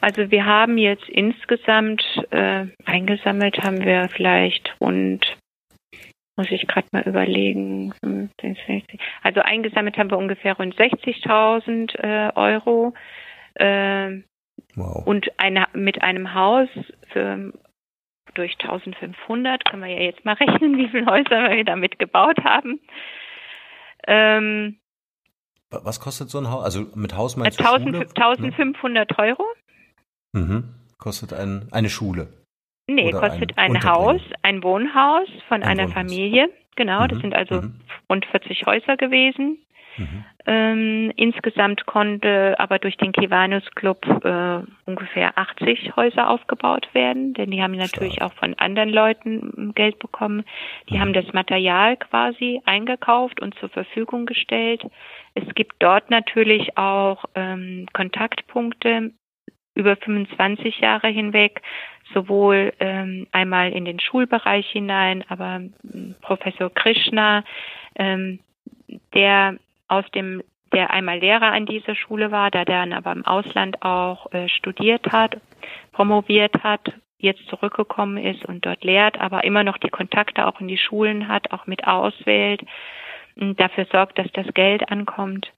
Also 0.02 0.30
wir 0.30 0.44
haben 0.44 0.76
jetzt 0.76 1.08
insgesamt 1.08 2.04
äh, 2.30 2.66
eingesammelt 2.84 3.56
haben 3.62 3.82
wir 3.82 4.10
vielleicht 4.14 4.76
rund, 4.82 5.24
muss 6.36 6.50
ich 6.50 6.66
gerade 6.66 6.88
mal 6.92 7.02
überlegen, 7.02 7.92
15, 8.04 8.56
60, 8.66 9.00
also 9.22 9.40
eingesammelt 9.40 9.96
haben 9.96 10.10
wir 10.10 10.18
ungefähr 10.18 10.54
rund 10.54 10.74
60.000 10.76 11.98
äh, 11.98 12.32
Euro 12.34 12.94
äh, 13.54 14.22
wow. 14.74 15.06
und 15.06 15.28
eine, 15.38 15.66
mit 15.72 16.02
einem 16.02 16.34
Haus 16.34 16.68
für 17.12 17.52
durch 18.34 18.56
1500 18.60 19.64
können 19.64 19.82
wir 19.82 19.90
ja 19.90 20.02
jetzt 20.02 20.24
mal 20.24 20.34
rechnen, 20.40 20.76
wie 20.76 20.88
viele 20.88 21.06
Häuser 21.06 21.50
wir 21.50 21.64
damit 21.64 21.98
gebaut 21.98 22.38
haben. 22.44 22.80
Ähm, 24.06 24.78
was 25.70 26.00
kostet 26.00 26.30
so 26.30 26.38
ein 26.38 26.50
Haus? 26.50 26.64
Also 26.64 26.86
mit 26.94 27.16
Haus 27.16 27.36
meinst 27.36 27.58
1000, 27.58 27.94
du 27.94 28.00
1500 28.00 29.18
Euro. 29.18 29.44
Mhm. 30.32 30.74
Kostet 30.98 31.32
ein, 31.32 31.68
eine 31.72 31.90
Schule? 31.90 32.45
Nee, 32.88 33.10
kostet 33.10 33.58
ein, 33.58 33.76
ein 33.76 33.84
Haus, 33.84 34.20
ein 34.42 34.62
Wohnhaus 34.62 35.28
von 35.48 35.62
ein 35.62 35.68
einer 35.70 35.84
Wohnhaus. 35.84 35.94
Familie. 35.94 36.50
Genau, 36.76 37.02
mhm. 37.02 37.08
das 37.08 37.18
sind 37.20 37.34
also 37.34 37.62
mhm. 37.62 37.80
rund 38.08 38.26
40 38.26 38.66
Häuser 38.66 38.96
gewesen. 38.96 39.58
Mhm. 39.96 40.24
Ähm, 40.48 41.12
insgesamt 41.16 41.86
konnte 41.86 42.54
aber 42.58 42.78
durch 42.78 42.96
den 42.96 43.12
Kivanus 43.12 43.64
Club 43.74 44.06
äh, 44.24 44.60
ungefähr 44.84 45.36
80 45.36 45.96
Häuser 45.96 46.28
aufgebaut 46.28 46.88
werden, 46.92 47.34
denn 47.34 47.50
die 47.50 47.62
haben 47.62 47.72
natürlich 47.72 48.14
Stark. 48.14 48.32
auch 48.32 48.38
von 48.38 48.54
anderen 48.54 48.90
Leuten 48.90 49.72
Geld 49.74 49.98
bekommen. 49.98 50.44
Die 50.88 50.94
mhm. 50.96 51.00
haben 51.00 51.12
das 51.14 51.32
Material 51.32 51.96
quasi 51.96 52.60
eingekauft 52.64 53.40
und 53.40 53.58
zur 53.58 53.70
Verfügung 53.70 54.26
gestellt. 54.26 54.84
Es 55.34 55.52
gibt 55.54 55.76
dort 55.80 56.10
natürlich 56.10 56.78
auch 56.78 57.24
ähm, 57.34 57.86
Kontaktpunkte 57.92 59.10
über 59.74 59.96
25 59.96 60.78
Jahre 60.80 61.08
hinweg, 61.08 61.60
sowohl 62.12 62.72
ähm, 62.80 63.26
einmal 63.32 63.72
in 63.72 63.84
den 63.84 64.00
Schulbereich 64.00 64.68
hinein, 64.70 65.24
aber 65.28 65.60
ähm, 65.92 66.14
Professor 66.20 66.72
Krishna, 66.72 67.44
ähm, 67.96 68.40
der 69.14 69.56
aus 69.88 70.04
dem 70.14 70.42
der 70.72 70.90
einmal 70.90 71.20
Lehrer 71.20 71.52
an 71.52 71.64
dieser 71.64 71.94
Schule 71.94 72.32
war, 72.32 72.50
der 72.50 72.64
dann 72.64 72.92
aber 72.92 73.12
im 73.12 73.24
Ausland 73.24 73.82
auch 73.82 74.32
äh, 74.32 74.48
studiert 74.48 75.12
hat, 75.12 75.40
promoviert 75.92 76.64
hat, 76.64 76.92
jetzt 77.18 77.46
zurückgekommen 77.48 78.18
ist 78.18 78.44
und 78.44 78.66
dort 78.66 78.84
lehrt, 78.84 79.20
aber 79.20 79.44
immer 79.44 79.64
noch 79.64 79.78
die 79.78 79.88
Kontakte 79.88 80.46
auch 80.46 80.60
in 80.60 80.68
die 80.68 80.76
Schulen 80.76 81.28
hat, 81.28 81.52
auch 81.52 81.66
mit 81.66 81.86
auswählt 81.86 82.62
dafür 83.36 83.86
sorgt, 83.92 84.18
dass 84.18 84.30
das 84.32 84.46
Geld 84.54 84.90
ankommt. 84.90 85.52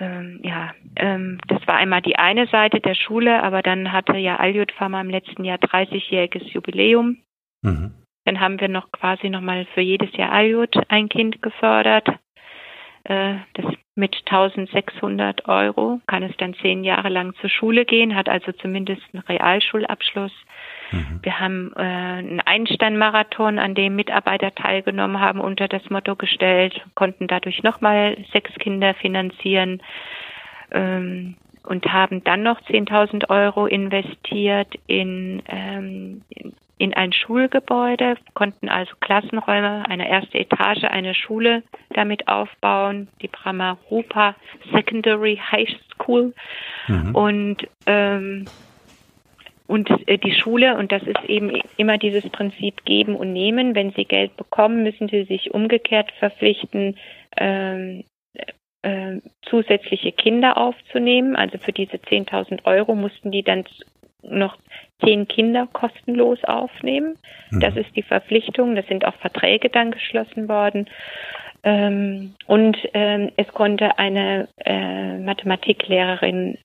Ähm, 0.00 0.40
ja, 0.44 0.72
ähm, 0.96 1.38
das 1.48 1.66
war 1.66 1.76
einmal 1.76 2.02
die 2.02 2.16
eine 2.16 2.46
Seite 2.46 2.80
der 2.80 2.94
Schule, 2.94 3.42
aber 3.42 3.62
dann 3.62 3.92
hatte 3.92 4.16
ja 4.16 4.36
Aljut 4.36 4.72
Pharma 4.72 5.00
im 5.00 5.10
letzten 5.10 5.44
Jahr 5.44 5.58
30-jähriges 5.58 6.44
Jubiläum. 6.52 7.18
Mhm. 7.62 7.92
Dann 8.24 8.40
haben 8.40 8.60
wir 8.60 8.68
noch 8.68 8.92
quasi 8.92 9.30
nochmal 9.30 9.66
für 9.74 9.80
jedes 9.80 10.12
Jahr 10.16 10.30
Aljut 10.30 10.76
ein 10.88 11.08
Kind 11.08 11.42
gefördert. 11.42 12.08
Äh, 13.08 13.36
das 13.54 13.64
mit 13.94 14.14
1600 14.26 15.48
Euro 15.48 16.00
kann 16.06 16.22
es 16.22 16.36
dann 16.36 16.54
zehn 16.54 16.84
Jahre 16.84 17.08
lang 17.08 17.34
zur 17.40 17.50
Schule 17.50 17.84
gehen, 17.84 18.14
hat 18.14 18.28
also 18.28 18.52
zumindest 18.52 19.02
einen 19.12 19.24
Realschulabschluss. 19.24 20.32
Mhm. 20.92 21.18
Wir 21.22 21.40
haben 21.40 21.72
äh, 21.74 21.80
einen 21.80 22.40
Einstein-Marathon, 22.40 23.58
an 23.58 23.74
dem 23.74 23.96
Mitarbeiter 23.96 24.54
teilgenommen 24.54 25.20
haben, 25.20 25.40
unter 25.40 25.68
das 25.68 25.88
Motto 25.90 26.16
gestellt, 26.16 26.80
konnten 26.94 27.26
dadurch 27.26 27.62
nochmal 27.62 28.16
sechs 28.32 28.52
Kinder 28.60 28.94
finanzieren 28.94 29.82
ähm, 30.70 31.36
und 31.64 31.90
haben 31.90 32.22
dann 32.24 32.42
noch 32.42 32.60
10.000 32.60 33.30
Euro 33.30 33.66
investiert 33.66 34.74
in, 34.86 35.42
ähm, 35.48 36.22
in 36.28 36.52
ein 36.80 37.12
Schulgebäude, 37.12 38.16
konnten 38.34 38.68
also 38.68 38.92
Klassenräume, 39.00 39.84
eine 39.88 40.08
erste 40.08 40.38
Etage, 40.38 40.84
eine 40.84 41.14
Schule 41.14 41.62
damit 41.90 42.28
aufbauen, 42.28 43.08
die 43.20 43.28
Brahma 43.28 43.78
Rupa 43.90 44.36
Secondary 44.72 45.36
High 45.36 45.68
School. 45.92 46.34
Mhm. 46.86 47.14
Und 47.14 47.68
ähm, 47.86 48.44
und 49.68 49.90
äh, 50.08 50.16
die 50.16 50.32
Schule, 50.32 50.76
und 50.78 50.92
das 50.92 51.02
ist 51.02 51.22
eben 51.26 51.60
immer 51.76 51.98
dieses 51.98 52.28
Prinzip 52.30 52.86
geben 52.86 53.14
und 53.14 53.34
nehmen, 53.34 53.74
wenn 53.74 53.92
sie 53.92 54.06
Geld 54.06 54.34
bekommen, 54.36 54.82
müssen 54.82 55.08
sie 55.08 55.24
sich 55.24 55.52
umgekehrt 55.52 56.10
verpflichten, 56.18 56.96
ähm, 57.36 58.04
äh, 58.80 59.20
zusätzliche 59.42 60.12
Kinder 60.12 60.56
aufzunehmen. 60.56 61.36
Also 61.36 61.58
für 61.58 61.72
diese 61.72 61.96
10.000 61.96 62.64
Euro 62.64 62.94
mussten 62.94 63.30
die 63.30 63.42
dann 63.42 63.64
noch 64.22 64.56
zehn 65.04 65.28
Kinder 65.28 65.68
kostenlos 65.72 66.42
aufnehmen. 66.44 67.16
Mhm. 67.50 67.60
Das 67.60 67.76
ist 67.76 67.94
die 67.96 68.02
Verpflichtung. 68.02 68.74
Das 68.74 68.86
sind 68.86 69.04
auch 69.04 69.14
Verträge 69.16 69.70
dann 69.70 69.90
geschlossen 69.90 70.48
worden. 70.48 70.88
Ähm, 71.62 72.34
und 72.46 72.76
ähm, 72.94 73.30
es 73.36 73.48
konnte 73.48 73.98
eine 73.98 74.48
äh, 74.64 75.18
Mathematiklehrerin 75.18 76.58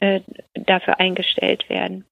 äh, 0.00 0.20
dafür 0.54 1.00
eingestellt 1.00 1.68
werden. 1.68 2.04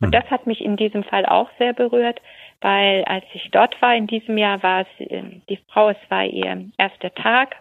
Und 0.00 0.08
mhm. 0.08 0.12
das 0.12 0.24
hat 0.30 0.46
mich 0.46 0.60
in 0.60 0.76
diesem 0.76 1.04
Fall 1.04 1.26
auch 1.26 1.48
sehr 1.58 1.72
berührt, 1.72 2.20
weil 2.60 3.04
als 3.04 3.24
ich 3.32 3.50
dort 3.50 3.80
war 3.80 3.94
in 3.94 4.06
diesem 4.06 4.36
Jahr, 4.38 4.62
war 4.62 4.82
es 4.82 5.06
äh, 5.06 5.22
die 5.48 5.58
Frau, 5.68 5.90
es 5.90 5.96
war 6.08 6.24
ihr 6.24 6.68
erster 6.76 7.14
Tag. 7.14 7.56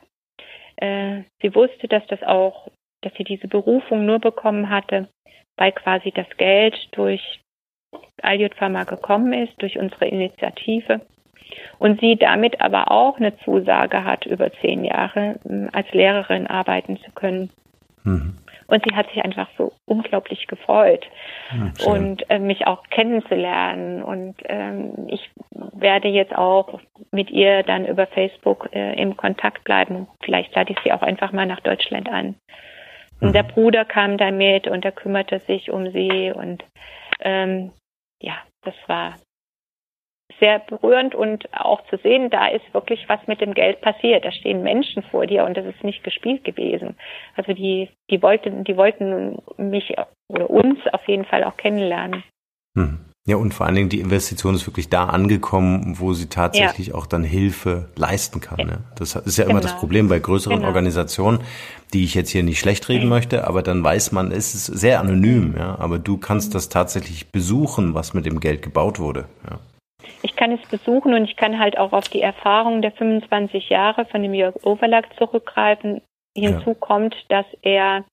Äh, 0.77 1.23
sie 1.41 1.53
wusste, 1.55 1.87
dass 1.87 2.05
das 2.07 2.21
auch, 2.23 2.69
dass 3.01 3.13
sie 3.15 3.23
diese 3.23 3.47
Berufung 3.47 4.05
nur 4.05 4.19
bekommen 4.19 4.69
hatte, 4.69 5.07
weil 5.57 5.71
quasi 5.71 6.11
das 6.11 6.27
Geld 6.37 6.75
durch 6.91 7.41
Aljut 8.21 8.55
Pharma 8.55 8.83
gekommen 8.83 9.33
ist, 9.33 9.53
durch 9.61 9.77
unsere 9.77 10.05
Initiative. 10.05 11.01
Und 11.77 11.99
sie 12.01 12.15
damit 12.15 12.59
aber 12.59 12.91
auch 12.91 13.17
eine 13.17 13.37
Zusage 13.39 14.03
hat, 14.03 14.25
über 14.25 14.51
zehn 14.61 14.83
Jahre 14.83 15.39
ähm, 15.47 15.69
als 15.71 15.89
Lehrerin 15.91 16.47
arbeiten 16.47 16.97
zu 16.97 17.11
können. 17.11 17.51
Mhm. 18.03 18.37
Und 18.67 18.83
sie 18.83 18.95
hat 18.95 19.07
sich 19.09 19.23
einfach 19.23 19.47
so 19.57 19.73
unglaublich 19.85 20.47
gefreut 20.47 21.05
ja, 21.51 21.91
und 21.91 22.27
äh, 22.31 22.39
mich 22.39 22.65
auch 22.65 22.83
kennenzulernen. 22.89 24.01
Und 24.01 24.35
ähm, 24.45 25.07
ich 25.07 25.29
werde 25.51 26.07
jetzt 26.07 26.35
auch 26.35 26.79
mit 27.11 27.29
ihr 27.29 27.61
dann 27.61 27.85
über 27.85 28.07
Facebook 28.07 28.69
äh, 28.73 28.99
im 28.99 29.15
Kontakt 29.17 29.63
bleiben. 29.65 30.07
Vielleicht 30.23 30.55
lade 30.55 30.73
ich 30.73 30.79
sie 30.83 30.91
auch 30.91 31.03
einfach 31.03 31.31
mal 31.31 31.45
nach 31.45 31.59
Deutschland 31.59 32.09
an. 32.09 32.35
Und 33.21 33.29
mhm. 33.29 33.33
der 33.33 33.43
Bruder 33.43 33.85
kam 33.85 34.17
da 34.17 34.31
mit 34.31 34.67
und 34.67 34.85
er 34.85 34.91
kümmerte 34.91 35.39
sich 35.47 35.71
um 35.71 35.91
sie 35.91 36.31
und 36.31 36.63
ähm, 37.21 37.71
ja, 38.21 38.35
das 38.63 38.75
war 38.87 39.15
sehr 40.39 40.59
berührend 40.59 41.15
und 41.15 41.47
auch 41.53 41.85
zu 41.87 41.97
sehen, 41.97 42.29
da 42.29 42.47
ist 42.47 42.73
wirklich 42.73 43.07
was 43.07 43.25
mit 43.27 43.41
dem 43.41 43.53
Geld 43.53 43.81
passiert. 43.81 44.25
Da 44.25 44.31
stehen 44.31 44.63
Menschen 44.63 45.03
vor 45.03 45.27
dir 45.27 45.45
und 45.45 45.55
das 45.55 45.65
ist 45.65 45.83
nicht 45.83 46.03
gespielt 46.03 46.43
gewesen. 46.43 46.97
Also 47.35 47.53
die, 47.53 47.89
die 48.09 48.21
wollten, 48.21 48.63
die 48.63 48.75
wollten 48.75 49.41
mich 49.57 49.95
oder 50.27 50.49
uns 50.49 50.79
auf 50.91 51.07
jeden 51.07 51.25
Fall 51.25 51.43
auch 51.43 51.57
kennenlernen. 51.57 52.23
Hm. 52.75 53.05
Ja, 53.27 53.37
und 53.37 53.55
vor 53.55 53.65
allen 53.65 53.73
Dingen 53.73 53.89
die 53.89 54.01
Investition 54.01 54.53
ist 54.53 54.67
wirklich 54.67 54.89
da 54.89 55.05
angekommen, 55.05 55.95
wo 55.99 56.13
sie 56.13 56.27
tatsächlich 56.27 56.87
ja. 56.87 56.95
auch 56.95 57.07
dann 57.07 57.23
Hilfe 57.23 57.89
leisten 57.95 58.39
kann. 58.39 58.67
Ne? 58.67 58.77
Das 58.95 59.15
ist 59.15 59.37
ja 59.37 59.45
immer 59.45 59.61
genau. 59.61 59.63
das 59.63 59.79
Problem 59.79 60.09
bei 60.09 60.19
größeren 60.19 60.57
genau. 60.57 60.67
Organisationen, 60.67 61.39
die 61.91 62.03
ich 62.03 62.13
jetzt 62.13 62.29
hier 62.29 62.43
nicht 62.43 62.59
schlecht 62.59 62.87
reden 62.87 63.09
möchte, 63.09 63.47
aber 63.47 63.63
dann 63.63 63.83
weiß 63.83 64.11
man, 64.11 64.31
es 64.31 64.53
ist 64.53 64.67
sehr 64.67 64.99
anonym, 64.99 65.55
ja. 65.57 65.75
Aber 65.79 65.97
du 65.97 66.17
kannst 66.17 66.53
das 66.53 66.69
tatsächlich 66.69 67.31
besuchen, 67.31 67.95
was 67.95 68.13
mit 68.13 68.27
dem 68.27 68.39
Geld 68.39 68.61
gebaut 68.61 68.99
wurde. 68.99 69.25
Ja 69.49 69.59
ich 70.25 70.35
kann 70.35 70.51
es 70.51 70.67
besuchen 70.69 71.13
und 71.13 71.25
ich 71.25 71.35
kann 71.35 71.59
halt 71.59 71.77
auch 71.77 71.93
auf 71.93 72.09
die 72.09 72.21
Erfahrung 72.21 72.81
der 72.81 72.91
25 72.91 73.69
Jahre 73.69 74.05
von 74.05 74.23
dem 74.23 74.33
Jörg 74.33 74.55
Overlack 74.63 75.15
zurückgreifen. 75.17 76.01
Hinzu 76.35 76.71
ja. 76.71 76.75
kommt, 76.75 77.15
dass 77.29 77.45
er 77.61 78.03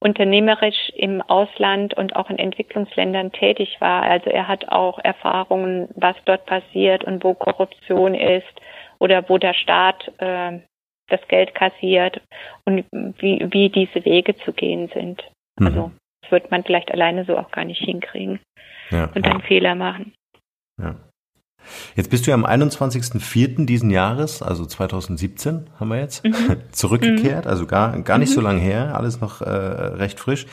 unternehmerisch 0.00 0.90
im 0.94 1.20
Ausland 1.22 1.94
und 1.94 2.14
auch 2.14 2.30
in 2.30 2.38
Entwicklungsländern 2.38 3.32
tätig 3.32 3.76
war. 3.80 4.02
Also 4.02 4.30
er 4.30 4.46
hat 4.46 4.68
auch 4.68 4.98
Erfahrungen, 4.98 5.88
was 5.94 6.16
dort 6.24 6.46
passiert 6.46 7.04
und 7.04 7.24
wo 7.24 7.34
Korruption 7.34 8.14
ist 8.14 8.46
oder 8.98 9.28
wo 9.28 9.38
der 9.38 9.54
Staat 9.54 10.12
äh, 10.18 10.60
das 11.08 11.20
Geld 11.28 11.54
kassiert 11.54 12.20
und 12.64 12.84
wie, 12.92 13.46
wie 13.50 13.70
diese 13.70 14.04
Wege 14.04 14.36
zu 14.36 14.52
gehen 14.52 14.88
sind. 14.94 15.22
Mhm. 15.58 15.66
Also 15.66 15.90
das 16.22 16.30
wird 16.30 16.50
man 16.50 16.62
vielleicht 16.62 16.92
alleine 16.92 17.24
so 17.24 17.36
auch 17.36 17.50
gar 17.50 17.64
nicht 17.64 17.82
hinkriegen 17.82 18.40
ja. 18.90 19.10
und 19.14 19.26
dann 19.26 19.42
Fehler 19.42 19.74
machen. 19.74 20.14
Ja. 20.80 20.94
Jetzt 21.96 22.10
bist 22.10 22.26
du 22.26 22.30
ja 22.30 22.34
am 22.34 22.44
21.04. 22.44 23.66
diesen 23.66 23.90
Jahres, 23.90 24.42
also 24.42 24.66
2017 24.66 25.66
haben 25.78 25.88
wir 25.88 26.00
jetzt, 26.00 26.24
mhm. 26.24 26.56
zurückgekehrt, 26.72 27.46
also 27.46 27.66
gar, 27.66 27.98
gar 28.02 28.18
nicht 28.18 28.30
mhm. 28.30 28.34
so 28.34 28.40
lange 28.40 28.60
her, 28.60 28.96
alles 28.96 29.20
noch 29.20 29.40
äh, 29.40 29.48
recht 29.48 30.20
frisch. 30.20 30.46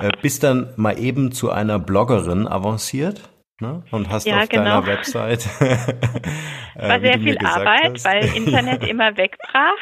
Äh, 0.00 0.10
bist 0.22 0.42
dann 0.42 0.68
mal 0.76 0.98
eben 0.98 1.32
zu 1.32 1.50
einer 1.50 1.78
Bloggerin 1.78 2.48
avanciert 2.48 3.28
ne? 3.60 3.82
und 3.90 4.08
hast 4.10 4.26
ja, 4.26 4.42
auf 4.42 4.48
genau. 4.48 4.64
deiner 4.64 4.86
Website. 4.86 5.46
äh, 5.60 6.88
war 6.88 7.00
sehr 7.00 7.18
viel 7.18 7.38
Arbeit, 7.38 7.94
hast. 7.94 8.04
weil 8.04 8.24
Internet 8.36 8.84
immer 8.88 9.16
wegbrach. 9.16 9.76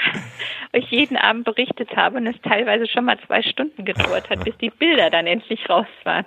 Ich 0.72 0.90
jeden 0.90 1.16
Abend 1.16 1.44
berichtet 1.44 1.96
habe 1.96 2.18
und 2.18 2.26
es 2.26 2.36
teilweise 2.42 2.86
schon 2.86 3.06
mal 3.06 3.18
zwei 3.26 3.42
Stunden 3.42 3.84
gedauert 3.84 4.28
hat, 4.28 4.44
bis 4.44 4.56
die 4.58 4.70
Bilder 4.70 5.10
dann 5.10 5.26
endlich 5.26 5.68
raus 5.68 5.86
waren. 6.04 6.26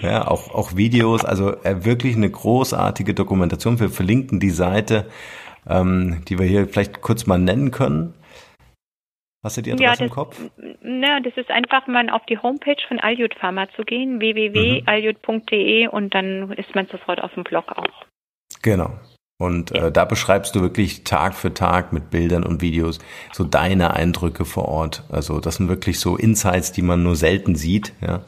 Ja, 0.00 0.28
auch, 0.28 0.54
auch 0.54 0.76
Videos, 0.76 1.24
also 1.24 1.52
äh, 1.64 1.84
wirklich 1.84 2.16
eine 2.16 2.30
großartige 2.30 3.14
Dokumentation. 3.14 3.80
Wir 3.80 3.90
verlinken 3.90 4.38
die 4.38 4.50
Seite, 4.50 5.06
ähm, 5.68 6.22
die 6.28 6.38
wir 6.38 6.46
hier 6.46 6.68
vielleicht 6.68 7.00
kurz 7.00 7.26
mal 7.26 7.38
nennen 7.38 7.70
können. 7.70 8.14
Hast 9.42 9.56
du 9.56 9.62
die 9.62 9.72
Adresse 9.72 9.84
ja, 9.84 9.90
das, 9.92 10.00
im 10.00 10.10
Kopf? 10.10 10.38
Na, 10.82 11.20
das 11.20 11.34
ist 11.36 11.50
einfach 11.50 11.86
mal 11.86 12.10
auf 12.10 12.24
die 12.26 12.38
Homepage 12.38 12.76
von 12.86 13.00
Aljut 13.00 13.34
Pharma 13.34 13.68
zu 13.74 13.82
gehen, 13.82 14.20
www.aljut.de 14.20 15.88
und 15.88 16.14
dann 16.14 16.52
ist 16.52 16.74
man 16.74 16.86
sofort 16.86 17.22
auf 17.22 17.32
dem 17.34 17.44
Blog 17.44 17.72
auch. 17.72 18.04
Genau. 18.62 18.90
Und 19.40 19.72
äh, 19.72 19.90
da 19.90 20.04
beschreibst 20.04 20.54
du 20.54 20.60
wirklich 20.60 21.04
Tag 21.04 21.34
für 21.34 21.54
Tag 21.54 21.94
mit 21.94 22.10
Bildern 22.10 22.44
und 22.44 22.60
Videos 22.60 22.98
so 23.32 23.42
deine 23.42 23.94
Eindrücke 23.94 24.44
vor 24.44 24.66
Ort. 24.66 25.04
Also 25.08 25.40
das 25.40 25.56
sind 25.56 25.70
wirklich 25.70 25.98
so 25.98 26.16
Insights, 26.16 26.72
die 26.72 26.82
man 26.82 27.02
nur 27.02 27.16
selten 27.16 27.54
sieht, 27.54 27.94
ja, 28.02 28.20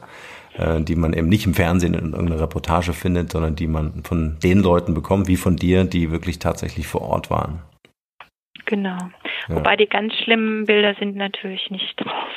äh, 0.57 0.81
die 0.81 0.95
man 0.95 1.13
eben 1.13 1.29
nicht 1.29 1.45
im 1.45 1.53
Fernsehen 1.53 1.93
in 1.93 2.13
irgendeiner 2.13 2.41
Reportage 2.41 2.93
findet, 2.93 3.31
sondern 3.31 3.55
die 3.55 3.67
man 3.67 4.01
von 4.03 4.39
den 4.41 4.63
Leuten 4.63 4.95
bekommt, 4.95 5.27
wie 5.27 5.37
von 5.37 5.55
dir, 5.55 5.83
die 5.83 6.09
wirklich 6.09 6.39
tatsächlich 6.39 6.87
vor 6.87 7.01
Ort 7.01 7.29
waren. 7.29 7.61
Genau. 8.65 8.97
Ja. 9.47 9.55
Wobei 9.55 9.75
die 9.75 9.87
ganz 9.87 10.13
schlimmen 10.15 10.65
Bilder 10.65 10.95
sind 10.95 11.15
natürlich 11.15 11.69
nicht 11.69 11.95
drauf. 11.97 12.31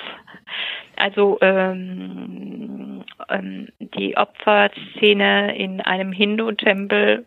Also 0.96 1.38
ähm, 1.40 3.04
ähm, 3.28 3.68
die 3.78 4.16
Opferszene 4.16 5.56
in 5.56 5.80
einem 5.80 6.12
Hindu-Tempel 6.12 7.26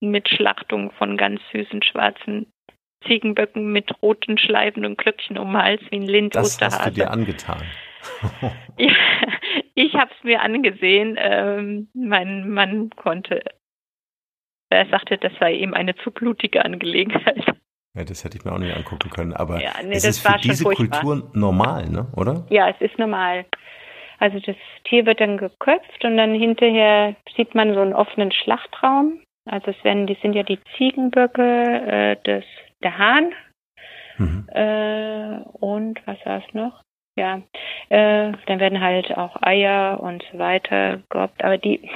mit 0.00 0.28
Schlachtung 0.28 0.92
von 0.92 1.16
ganz 1.16 1.40
süßen 1.52 1.82
schwarzen 1.82 2.46
Ziegenböcken 3.06 3.72
mit 3.72 3.90
roten 4.02 4.38
Schleifen 4.38 4.84
und 4.84 4.98
Glöckchen 4.98 5.38
um 5.38 5.52
den 5.52 5.62
Hals 5.62 5.82
wie 5.90 5.96
ein 5.96 6.06
Lind 6.06 6.34
Das 6.34 6.60
hast 6.60 6.86
du 6.86 6.90
dir 6.90 7.10
angetan. 7.10 7.62
ja, 8.78 8.92
ich 9.74 9.94
habe 9.94 10.10
es 10.16 10.24
mir 10.24 10.40
angesehen. 10.42 11.16
Ähm, 11.18 11.88
mein 11.94 12.48
Mann 12.50 12.90
konnte, 12.90 13.42
er 14.70 14.86
sagte, 14.86 15.18
das 15.18 15.32
sei 15.38 15.54
ihm 15.54 15.74
eine 15.74 15.96
zu 15.96 16.10
blutige 16.10 16.64
Angelegenheit. 16.64 17.44
Ja, 17.96 18.04
das 18.04 18.24
hätte 18.24 18.36
ich 18.36 18.44
mir 18.44 18.52
auch 18.52 18.58
nicht 18.58 18.76
angucken 18.76 19.08
können, 19.08 19.32
aber 19.32 19.60
ja, 19.62 19.72
nee, 19.82 19.94
es 19.94 20.04
ist 20.04 20.20
für 20.20 20.38
diese 20.38 20.64
Kultur 20.64 21.30
normal, 21.32 21.88
ne? 21.88 22.06
oder? 22.14 22.44
Ja, 22.50 22.68
es 22.68 22.78
ist 22.80 22.98
normal. 22.98 23.46
Also 24.18 24.38
das 24.40 24.56
Tier 24.84 25.06
wird 25.06 25.20
dann 25.20 25.38
geköpft 25.38 26.04
und 26.04 26.16
dann 26.18 26.34
hinterher 26.34 27.16
sieht 27.36 27.54
man 27.54 27.72
so 27.74 27.80
einen 27.80 27.94
offenen 27.94 28.32
Schlachtraum. 28.32 29.20
Also 29.46 29.70
es 29.70 29.84
werden, 29.84 30.06
die 30.06 30.18
sind 30.20 30.34
ja 30.34 30.42
die 30.42 30.58
Ziegenböcke, 30.76 31.42
äh, 31.42 32.16
das, 32.24 32.44
der 32.82 32.98
Hahn 32.98 33.32
mhm. 34.18 34.46
äh, 34.52 35.40
und 35.58 36.00
was 36.06 36.18
war 36.26 36.42
es 36.46 36.54
noch? 36.54 36.82
Ja, 37.18 37.40
äh, 37.88 38.32
dann 38.46 38.60
werden 38.60 38.80
halt 38.80 39.16
auch 39.16 39.40
Eier 39.40 40.00
und 40.00 40.22
so 40.30 40.38
weiter 40.38 41.00
gehabt. 41.08 41.42
Aber 41.42 41.56
die, 41.56 41.88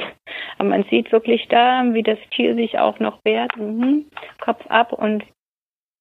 aber 0.56 0.68
man 0.70 0.84
sieht 0.84 1.12
wirklich 1.12 1.46
da, 1.48 1.84
wie 1.92 2.02
das 2.02 2.18
Tier 2.34 2.54
sich 2.54 2.78
auch 2.78 2.98
noch 3.00 3.22
wehrt. 3.24 3.54
Mhm. 3.58 4.06
Kopf 4.40 4.64
ab 4.68 4.94
und 4.94 5.24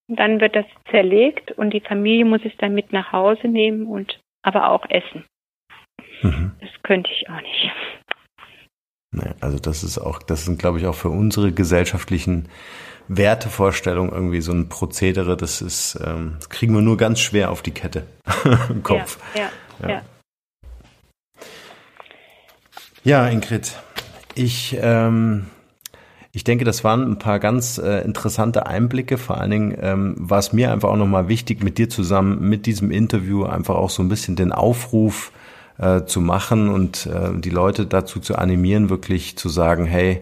dann 0.09 0.41
wird 0.41 0.55
das 0.55 0.65
zerlegt 0.89 1.51
und 1.51 1.71
die 1.71 1.81
Familie 1.81 2.25
muss 2.25 2.41
es 2.43 2.55
dann 2.57 2.73
mit 2.73 2.91
nach 2.91 3.11
Hause 3.11 3.47
nehmen 3.47 3.87
und 3.87 4.19
aber 4.41 4.69
auch 4.71 4.85
essen. 4.89 5.25
Mhm. 6.21 6.51
Das 6.59 6.69
könnte 6.83 7.09
ich 7.11 7.29
auch 7.29 7.41
nicht. 7.41 7.71
Nee, 9.11 9.31
also 9.39 9.57
das 9.57 9.83
ist 9.83 9.97
auch, 9.97 10.21
das 10.21 10.45
sind, 10.45 10.59
glaube 10.59 10.77
ich, 10.79 10.85
auch 10.85 10.95
für 10.95 11.09
unsere 11.09 11.51
gesellschaftlichen 11.51 12.47
Wertevorstellungen 13.07 14.11
irgendwie 14.11 14.41
so 14.41 14.51
ein 14.51 14.69
Prozedere, 14.69 15.35
das 15.35 15.61
ist, 15.61 15.99
ähm, 16.05 16.35
das 16.37 16.49
kriegen 16.49 16.75
wir 16.75 16.81
nur 16.81 16.95
ganz 16.95 17.19
schwer 17.19 17.49
auf 17.49 17.63
die 17.63 17.71
Kette 17.71 18.05
im 18.69 18.83
Kopf. 18.83 19.19
Ja, 19.35 19.49
ja, 19.81 19.89
ja. 19.89 20.01
ja. 23.03 23.27
Ingrid, 23.29 23.75
ich, 24.35 24.77
ähm, 24.79 25.47
ich 26.31 26.43
denke, 26.43 26.63
das 26.63 26.83
waren 26.83 27.03
ein 27.09 27.17
paar 27.17 27.39
ganz 27.39 27.79
äh, 27.79 28.01
interessante 28.01 28.67
Einblicke. 28.67 29.17
Vor 29.17 29.39
allen 29.39 29.51
Dingen 29.51 29.77
ähm, 29.81 30.15
war 30.17 30.37
es 30.37 30.53
mir 30.53 30.71
einfach 30.71 30.89
auch 30.89 30.95
nochmal 30.95 31.27
wichtig, 31.27 31.63
mit 31.63 31.77
dir 31.77 31.89
zusammen 31.89 32.47
mit 32.47 32.65
diesem 32.65 32.91
Interview 32.91 33.45
einfach 33.45 33.75
auch 33.75 33.89
so 33.89 34.03
ein 34.03 34.09
bisschen 34.09 34.35
den 34.35 34.51
Aufruf 34.51 35.31
äh, 35.79 36.03
zu 36.05 36.21
machen 36.21 36.69
und 36.69 37.07
äh, 37.07 37.39
die 37.39 37.49
Leute 37.49 37.87
dazu 37.87 38.19
zu 38.19 38.35
animieren, 38.35 38.89
wirklich 38.89 39.37
zu 39.37 39.49
sagen, 39.49 39.85
hey, 39.85 40.21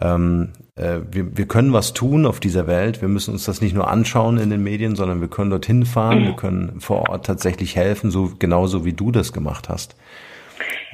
ähm, 0.00 0.50
äh, 0.76 1.00
wir, 1.10 1.36
wir 1.36 1.46
können 1.46 1.72
was 1.72 1.92
tun 1.92 2.26
auf 2.26 2.40
dieser 2.40 2.66
Welt. 2.66 3.00
Wir 3.00 3.08
müssen 3.08 3.32
uns 3.32 3.44
das 3.44 3.60
nicht 3.60 3.74
nur 3.74 3.88
anschauen 3.88 4.38
in 4.38 4.50
den 4.50 4.62
Medien, 4.62 4.96
sondern 4.96 5.20
wir 5.20 5.28
können 5.28 5.50
dorthin 5.50 5.84
fahren, 5.84 6.20
mhm. 6.20 6.24
wir 6.24 6.36
können 6.36 6.80
vor 6.80 7.08
Ort 7.10 7.26
tatsächlich 7.26 7.76
helfen, 7.76 8.10
so 8.10 8.32
genauso 8.38 8.84
wie 8.84 8.92
du 8.92 9.10
das 9.10 9.32
gemacht 9.32 9.68
hast. 9.68 9.94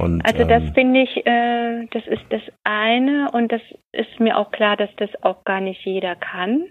Und, 0.00 0.24
also 0.24 0.44
das 0.44 0.62
ähm, 0.62 0.74
finde 0.74 1.00
ich, 1.00 1.26
äh, 1.26 1.86
das 1.90 2.06
ist 2.06 2.24
das 2.30 2.42
eine 2.64 3.30
und 3.32 3.52
das 3.52 3.62
ist 3.92 4.18
mir 4.18 4.36
auch 4.36 4.50
klar, 4.50 4.76
dass 4.76 4.90
das 4.96 5.10
auch 5.22 5.44
gar 5.44 5.60
nicht 5.60 5.84
jeder 5.84 6.16
kann. 6.16 6.64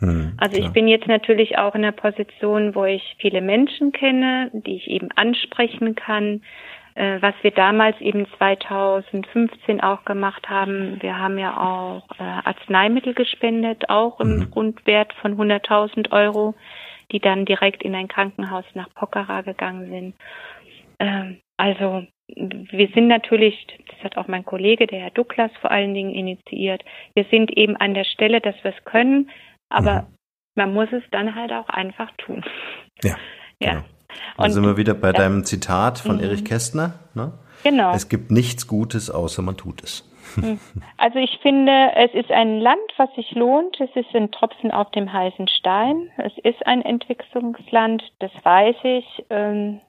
Hm, 0.00 0.34
also 0.38 0.58
ich 0.58 0.68
bin 0.70 0.88
jetzt 0.88 1.08
natürlich 1.08 1.56
auch 1.58 1.74
in 1.74 1.82
einer 1.82 1.92
Position, 1.92 2.74
wo 2.74 2.84
ich 2.84 3.16
viele 3.18 3.40
Menschen 3.40 3.92
kenne, 3.92 4.50
die 4.52 4.76
ich 4.76 4.88
eben 4.88 5.08
ansprechen 5.16 5.94
kann, 5.94 6.42
äh, 6.96 7.20
was 7.20 7.34
wir 7.42 7.50
damals 7.50 8.00
eben 8.00 8.26
2015 8.38 9.82
auch 9.82 10.04
gemacht 10.04 10.48
haben, 10.48 10.98
wir 11.00 11.18
haben 11.18 11.38
ja 11.38 11.56
auch 11.56 12.08
äh, 12.18 12.22
Arzneimittel 12.22 13.14
gespendet, 13.14 13.88
auch 13.88 14.20
im 14.20 14.36
mhm. 14.36 14.50
Grundwert 14.50 15.12
von 15.14 15.36
100.000 15.36 16.12
Euro, 16.12 16.54
die 17.12 17.20
dann 17.20 17.44
direkt 17.44 17.82
in 17.82 17.94
ein 17.94 18.08
Krankenhaus 18.08 18.64
nach 18.74 18.92
Pokhara 18.94 19.42
gegangen 19.42 19.90
sind. 19.90 20.14
Ähm, 20.98 21.40
also 21.56 22.06
wir 22.34 22.88
sind 22.94 23.08
natürlich, 23.08 23.66
das 23.88 24.04
hat 24.04 24.16
auch 24.16 24.28
mein 24.28 24.44
Kollege, 24.44 24.86
der 24.86 25.00
Herr 25.00 25.10
Douglas 25.10 25.50
vor 25.60 25.70
allen 25.70 25.94
Dingen 25.94 26.12
initiiert, 26.12 26.84
wir 27.14 27.24
sind 27.30 27.56
eben 27.56 27.76
an 27.76 27.94
der 27.94 28.04
Stelle, 28.04 28.40
dass 28.40 28.56
wir 28.62 28.74
es 28.76 28.84
können, 28.84 29.30
aber 29.68 30.02
mhm. 30.02 30.06
man 30.56 30.74
muss 30.74 30.88
es 30.92 31.02
dann 31.12 31.34
halt 31.34 31.52
auch 31.52 31.68
einfach 31.68 32.10
tun. 32.18 32.44
Ja. 33.02 33.16
ja. 33.60 33.70
Genau. 33.70 33.84
Dann 34.38 34.50
sind 34.50 34.64
wir 34.64 34.76
wieder 34.76 34.94
bei 34.94 35.08
ja. 35.08 35.14
deinem 35.14 35.44
Zitat 35.44 35.98
von 35.98 36.16
mhm. 36.16 36.24
Erich 36.24 36.44
Kästner. 36.44 36.94
Ne? 37.14 37.32
Genau. 37.64 37.94
Es 37.94 38.08
gibt 38.08 38.30
nichts 38.30 38.66
Gutes, 38.66 39.10
außer 39.10 39.42
man 39.42 39.56
tut 39.56 39.82
es. 39.82 40.10
Mhm. 40.36 40.58
Also 40.96 41.18
ich 41.18 41.38
finde, 41.42 41.72
es 41.96 42.12
ist 42.14 42.30
ein 42.30 42.60
Land, 42.60 42.80
was 42.96 43.12
sich 43.14 43.32
lohnt. 43.32 43.78
Es 43.80 43.94
ist 43.94 44.14
ein 44.14 44.30
Tropfen 44.30 44.70
auf 44.70 44.90
dem 44.90 45.12
heißen 45.12 45.48
Stein. 45.48 46.10
Es 46.18 46.32
ist 46.42 46.66
ein 46.66 46.82
Entwicklungsland, 46.82 48.02
das 48.18 48.32
weiß 48.42 48.76
ich. 48.84 49.24
Ähm, 49.30 49.80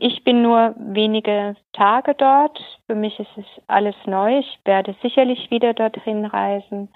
ich 0.00 0.24
bin 0.24 0.40
nur 0.40 0.74
wenige 0.78 1.54
Tage 1.74 2.14
dort. 2.14 2.58
Für 2.86 2.94
mich 2.94 3.18
ist 3.20 3.36
es 3.36 3.44
alles 3.66 3.94
neu. 4.06 4.38
Ich 4.38 4.60
werde 4.64 4.96
sicherlich 5.02 5.50
wieder 5.50 5.74
dorthin 5.74 6.24
reisen. 6.24 6.88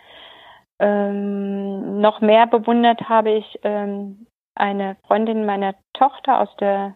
Ähm, 0.78 2.00
noch 2.00 2.20
mehr 2.20 2.46
bewundert 2.46 3.08
habe 3.08 3.30
ich 3.30 3.60
ähm, 3.62 4.26
eine 4.54 4.96
Freundin 5.06 5.46
meiner 5.46 5.74
Tochter 5.92 6.40
aus 6.40 6.48
der 6.56 6.94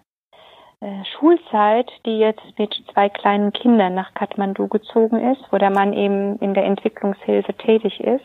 äh, 0.80 1.04
Schulzeit, 1.04 1.90
die 2.04 2.18
jetzt 2.18 2.58
mit 2.58 2.74
zwei 2.92 3.08
kleinen 3.08 3.52
Kindern 3.52 3.94
nach 3.94 4.12
Kathmandu 4.14 4.68
gezogen 4.68 5.32
ist, 5.32 5.42
wo 5.50 5.58
der 5.58 5.70
Mann 5.70 5.92
eben 5.92 6.38
in 6.38 6.54
der 6.54 6.64
Entwicklungshilfe 6.64 7.54
tätig 7.54 8.00
ist. 8.00 8.24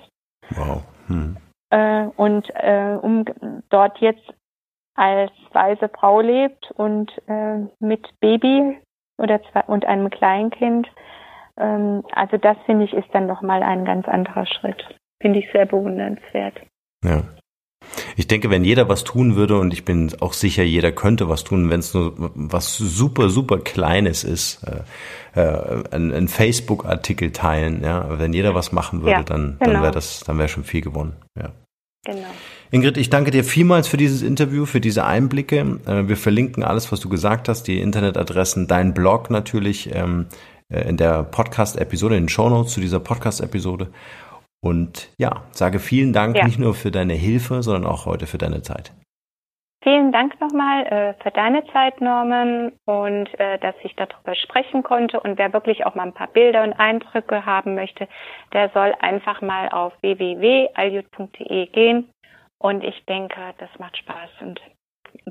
Wow. 0.49 0.83
Hm. 1.07 1.37
Äh, 1.69 2.07
und 2.17 2.49
äh, 2.55 2.97
um 3.01 3.25
dort 3.69 3.99
jetzt 3.99 4.33
als 4.95 5.31
weise 5.53 5.89
Frau 5.89 6.21
lebt 6.21 6.71
und 6.75 7.11
äh, 7.27 7.59
mit 7.79 8.07
Baby 8.19 8.77
oder 9.17 9.41
zwei, 9.51 9.61
und 9.63 9.85
einem 9.85 10.09
Kleinkind. 10.09 10.87
Ähm, 11.57 12.03
also 12.11 12.37
das 12.37 12.57
finde 12.65 12.85
ich 12.85 12.93
ist 12.93 13.09
dann 13.13 13.27
nochmal 13.27 13.63
ein 13.63 13.85
ganz 13.85 14.07
anderer 14.07 14.45
Schritt. 14.45 14.83
Finde 15.21 15.39
ich 15.39 15.51
sehr 15.51 15.65
bewundernswert. 15.65 16.61
Ja. 17.03 17.23
Ich 18.15 18.27
denke, 18.27 18.49
wenn 18.49 18.63
jeder 18.63 18.89
was 18.89 19.03
tun 19.03 19.35
würde, 19.35 19.57
und 19.57 19.73
ich 19.73 19.85
bin 19.85 20.11
auch 20.19 20.33
sicher, 20.33 20.63
jeder 20.63 20.91
könnte 20.91 21.29
was 21.29 21.43
tun, 21.43 21.69
wenn 21.69 21.79
es 21.79 21.93
nur 21.93 22.13
was 22.35 22.77
super, 22.77 23.29
super 23.29 23.57
Kleines 23.59 24.23
ist, 24.23 24.63
äh, 24.63 25.39
äh, 25.39 25.83
ein, 25.91 26.11
ein 26.13 26.27
Facebook-Artikel 26.27 27.31
teilen, 27.31 27.83
ja, 27.83 28.19
wenn 28.19 28.33
jeder 28.33 28.53
was 28.53 28.71
machen 28.71 29.01
würde, 29.01 29.11
ja, 29.11 29.23
dann, 29.23 29.57
genau. 29.59 29.73
dann 29.73 29.81
wäre 29.81 29.93
das, 29.93 30.21
dann 30.21 30.37
wäre 30.37 30.47
schon 30.47 30.63
viel 30.63 30.81
gewonnen, 30.81 31.15
ja. 31.37 31.49
Genau. 32.05 32.29
Ingrid, 32.73 32.95
ich 32.95 33.09
danke 33.09 33.31
dir 33.31 33.43
vielmals 33.43 33.89
für 33.89 33.97
dieses 33.97 34.21
Interview, 34.21 34.65
für 34.65 34.79
diese 34.79 35.05
Einblicke. 35.05 35.79
Äh, 35.85 36.07
wir 36.07 36.15
verlinken 36.15 36.63
alles, 36.63 36.89
was 36.91 37.01
du 37.01 37.09
gesagt 37.09 37.49
hast, 37.49 37.63
die 37.63 37.81
Internetadressen, 37.81 38.67
dein 38.67 38.93
Blog 38.93 39.29
natürlich 39.29 39.93
ähm, 39.93 40.27
äh, 40.69 40.87
in 40.87 40.95
der 40.95 41.23
Podcast-Episode, 41.23 42.15
in 42.15 42.23
den 42.23 42.29
Shownotes 42.29 42.73
zu 42.73 42.79
dieser 42.79 43.01
Podcast-Episode. 43.01 43.91
Und 44.63 45.09
ja, 45.17 45.43
sage 45.51 45.79
vielen 45.79 46.13
Dank 46.13 46.37
ja. 46.37 46.45
nicht 46.45 46.59
nur 46.59 46.73
für 46.73 46.91
deine 46.91 47.13
Hilfe, 47.13 47.61
sondern 47.61 47.91
auch 47.91 48.05
heute 48.05 48.25
für 48.25 48.37
deine 48.37 48.61
Zeit. 48.61 48.93
Vielen 49.83 50.11
Dank 50.13 50.39
nochmal 50.39 50.85
äh, 50.85 51.13
für 51.23 51.31
deine 51.31 51.65
Zeit, 51.73 51.99
Norman, 51.99 52.71
und 52.85 53.27
äh, 53.39 53.57
dass 53.57 53.75
ich 53.83 53.95
darüber 53.95 54.35
sprechen 54.35 54.83
konnte. 54.83 55.19
Und 55.19 55.39
wer 55.39 55.51
wirklich 55.51 55.85
auch 55.85 55.95
mal 55.95 56.03
ein 56.03 56.13
paar 56.13 56.27
Bilder 56.27 56.63
und 56.63 56.73
Eindrücke 56.73 57.45
haben 57.45 57.75
möchte, 57.75 58.07
der 58.53 58.69
soll 58.69 58.93
einfach 59.01 59.41
mal 59.41 59.67
auf 59.69 59.91
www.aljut.de 60.01 61.65
gehen. 61.65 62.07
Und 62.61 62.83
ich 62.83 63.03
denke, 63.05 63.55
das 63.57 63.69
macht 63.79 63.97
Spaß 63.97 64.29
und 64.41 64.61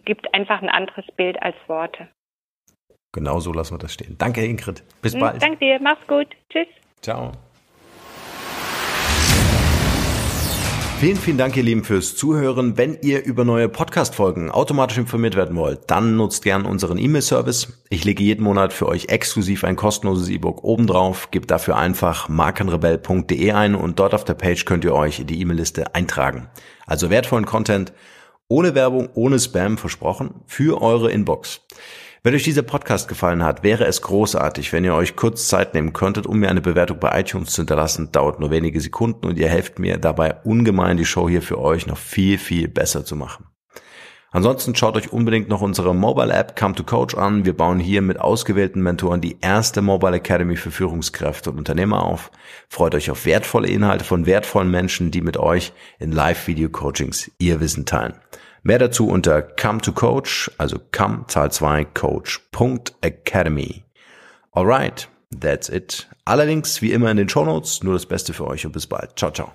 gibt 0.05 0.35
einfach 0.35 0.61
ein 0.61 0.69
anderes 0.69 1.07
Bild 1.17 1.41
als 1.41 1.55
Worte. 1.69 2.09
Genau 3.13 3.39
so 3.39 3.53
lassen 3.53 3.75
wir 3.75 3.79
das 3.79 3.95
stehen. 3.95 4.17
Danke, 4.19 4.45
Ingrid. 4.45 4.83
Bis 5.01 5.15
hm, 5.15 5.21
bald. 5.21 5.43
Danke 5.43 5.59
dir. 5.59 5.79
Mach's 5.81 6.05
gut. 6.09 6.27
Tschüss. 6.51 6.67
Ciao. 7.03 7.33
Vielen, 11.01 11.17
vielen 11.17 11.39
Dank, 11.39 11.57
ihr 11.57 11.63
Lieben, 11.63 11.83
fürs 11.83 12.15
Zuhören. 12.15 12.77
Wenn 12.77 12.99
ihr 13.01 13.25
über 13.25 13.47
neue 13.47 13.71
Podcast-Folgen 13.71 14.51
automatisch 14.51 14.99
informiert 14.99 15.35
werden 15.35 15.57
wollt, 15.57 15.91
dann 15.91 16.17
nutzt 16.17 16.45
gern 16.45 16.67
unseren 16.67 16.99
E-Mail-Service. 16.99 17.85
Ich 17.89 18.05
lege 18.05 18.23
jeden 18.23 18.45
Monat 18.45 18.75
für 18.75 18.87
euch 18.87 19.09
exklusiv 19.09 19.65
ein 19.65 19.77
kostenloses 19.77 20.29
E-Book 20.29 20.63
obendrauf. 20.63 21.31
Gebt 21.31 21.51
dafür 21.51 21.79
einfach 21.79 22.29
markenrebell.de 22.29 23.53
ein 23.53 23.77
und 23.77 23.99
dort 23.99 24.13
auf 24.13 24.27
der 24.27 24.35
Page 24.35 24.67
könnt 24.67 24.85
ihr 24.85 24.93
euch 24.93 25.21
in 25.21 25.27
die 25.27 25.41
E-Mail-Liste 25.41 25.95
eintragen. 25.95 26.51
Also 26.87 27.09
wertvollen 27.09 27.47
Content 27.47 27.95
ohne 28.49 28.75
Werbung, 28.75 29.09
ohne 29.15 29.39
Spam 29.39 29.79
versprochen 29.79 30.43
für 30.45 30.83
eure 30.83 31.11
Inbox. 31.11 31.63
Wenn 32.23 32.35
euch 32.35 32.45
dieser 32.45 32.61
Podcast 32.61 33.09
gefallen 33.09 33.43
hat, 33.43 33.63
wäre 33.63 33.87
es 33.87 34.03
großartig, 34.03 34.75
wenn 34.75 34.85
ihr 34.85 34.95
euch 34.95 35.17
kurz 35.17 35.49
Zeit 35.49 35.73
nehmen 35.73 35.95
könntet, 35.95 36.27
um 36.27 36.39
mir 36.39 36.51
eine 36.51 36.61
Bewertung 36.61 36.99
bei 37.01 37.19
iTunes 37.19 37.53
zu 37.53 37.63
hinterlassen. 37.63 38.13
Dauert 38.13 38.41
nur 38.41 38.51
wenige 38.51 38.79
Sekunden 38.79 39.27
und 39.27 39.39
ihr 39.39 39.49
helft 39.49 39.79
mir 39.79 39.97
dabei 39.97 40.35
ungemein, 40.45 40.99
die 40.99 41.07
Show 41.07 41.31
hier 41.31 41.41
für 41.41 41.59
euch 41.59 41.87
noch 41.87 41.97
viel, 41.97 42.37
viel 42.37 42.69
besser 42.69 43.07
zu 43.07 43.17
machen. 43.17 43.47
Ansonsten 44.33 44.77
schaut 44.77 44.97
euch 44.97 45.11
unbedingt 45.15 45.49
noch 45.49 45.63
unsere 45.63 45.95
Mobile 45.95 46.33
App 46.33 46.57
Come 46.57 46.75
to 46.75 46.85
Coach 46.85 47.15
an. 47.15 47.47
Wir 47.47 47.57
bauen 47.57 47.81
hier 47.81 48.03
mit 48.03 48.21
ausgewählten 48.21 48.83
Mentoren 48.83 49.23
die 49.23 49.39
erste 49.41 49.81
Mobile 49.81 50.17
Academy 50.17 50.57
für 50.57 50.71
Führungskräfte 50.71 51.51
und 51.51 51.57
Unternehmer 51.57 52.05
auf. 52.05 52.31
Freut 52.69 52.95
euch 52.95 53.11
auf 53.11 53.25
wertvolle 53.25 53.69
Inhalte 53.69 54.05
von 54.05 54.27
wertvollen 54.27 54.71
Menschen, 54.71 55.11
die 55.11 55.23
mit 55.23 55.39
euch 55.39 55.73
in 55.99 56.13
Live-Video-Coachings 56.13 57.31
ihr 57.39 57.61
Wissen 57.61 57.87
teilen. 57.87 58.13
Mehr 58.63 58.79
dazu 58.79 59.09
unter 59.09 59.43
come 59.43 59.81
to 59.81 59.93
coach, 59.93 60.51
also 60.59 60.79
come 60.93 61.25
Zahl 61.29 61.51
2 61.51 61.85
coach.academy. 61.95 63.85
Alright, 64.53 65.09
that's 65.39 65.69
it. 65.69 66.09
Allerdings 66.25 66.83
wie 66.83 66.93
immer 66.93 67.11
in 67.11 67.17
den 67.17 67.29
Show 67.29 67.45
Notes. 67.45 67.83
Nur 67.83 67.95
das 67.95 68.07
Beste 68.07 68.33
für 68.33 68.47
euch 68.47 68.67
und 68.67 68.73
bis 68.73 68.87
bald. 68.87 69.19
Ciao, 69.19 69.31
ciao. 69.31 69.53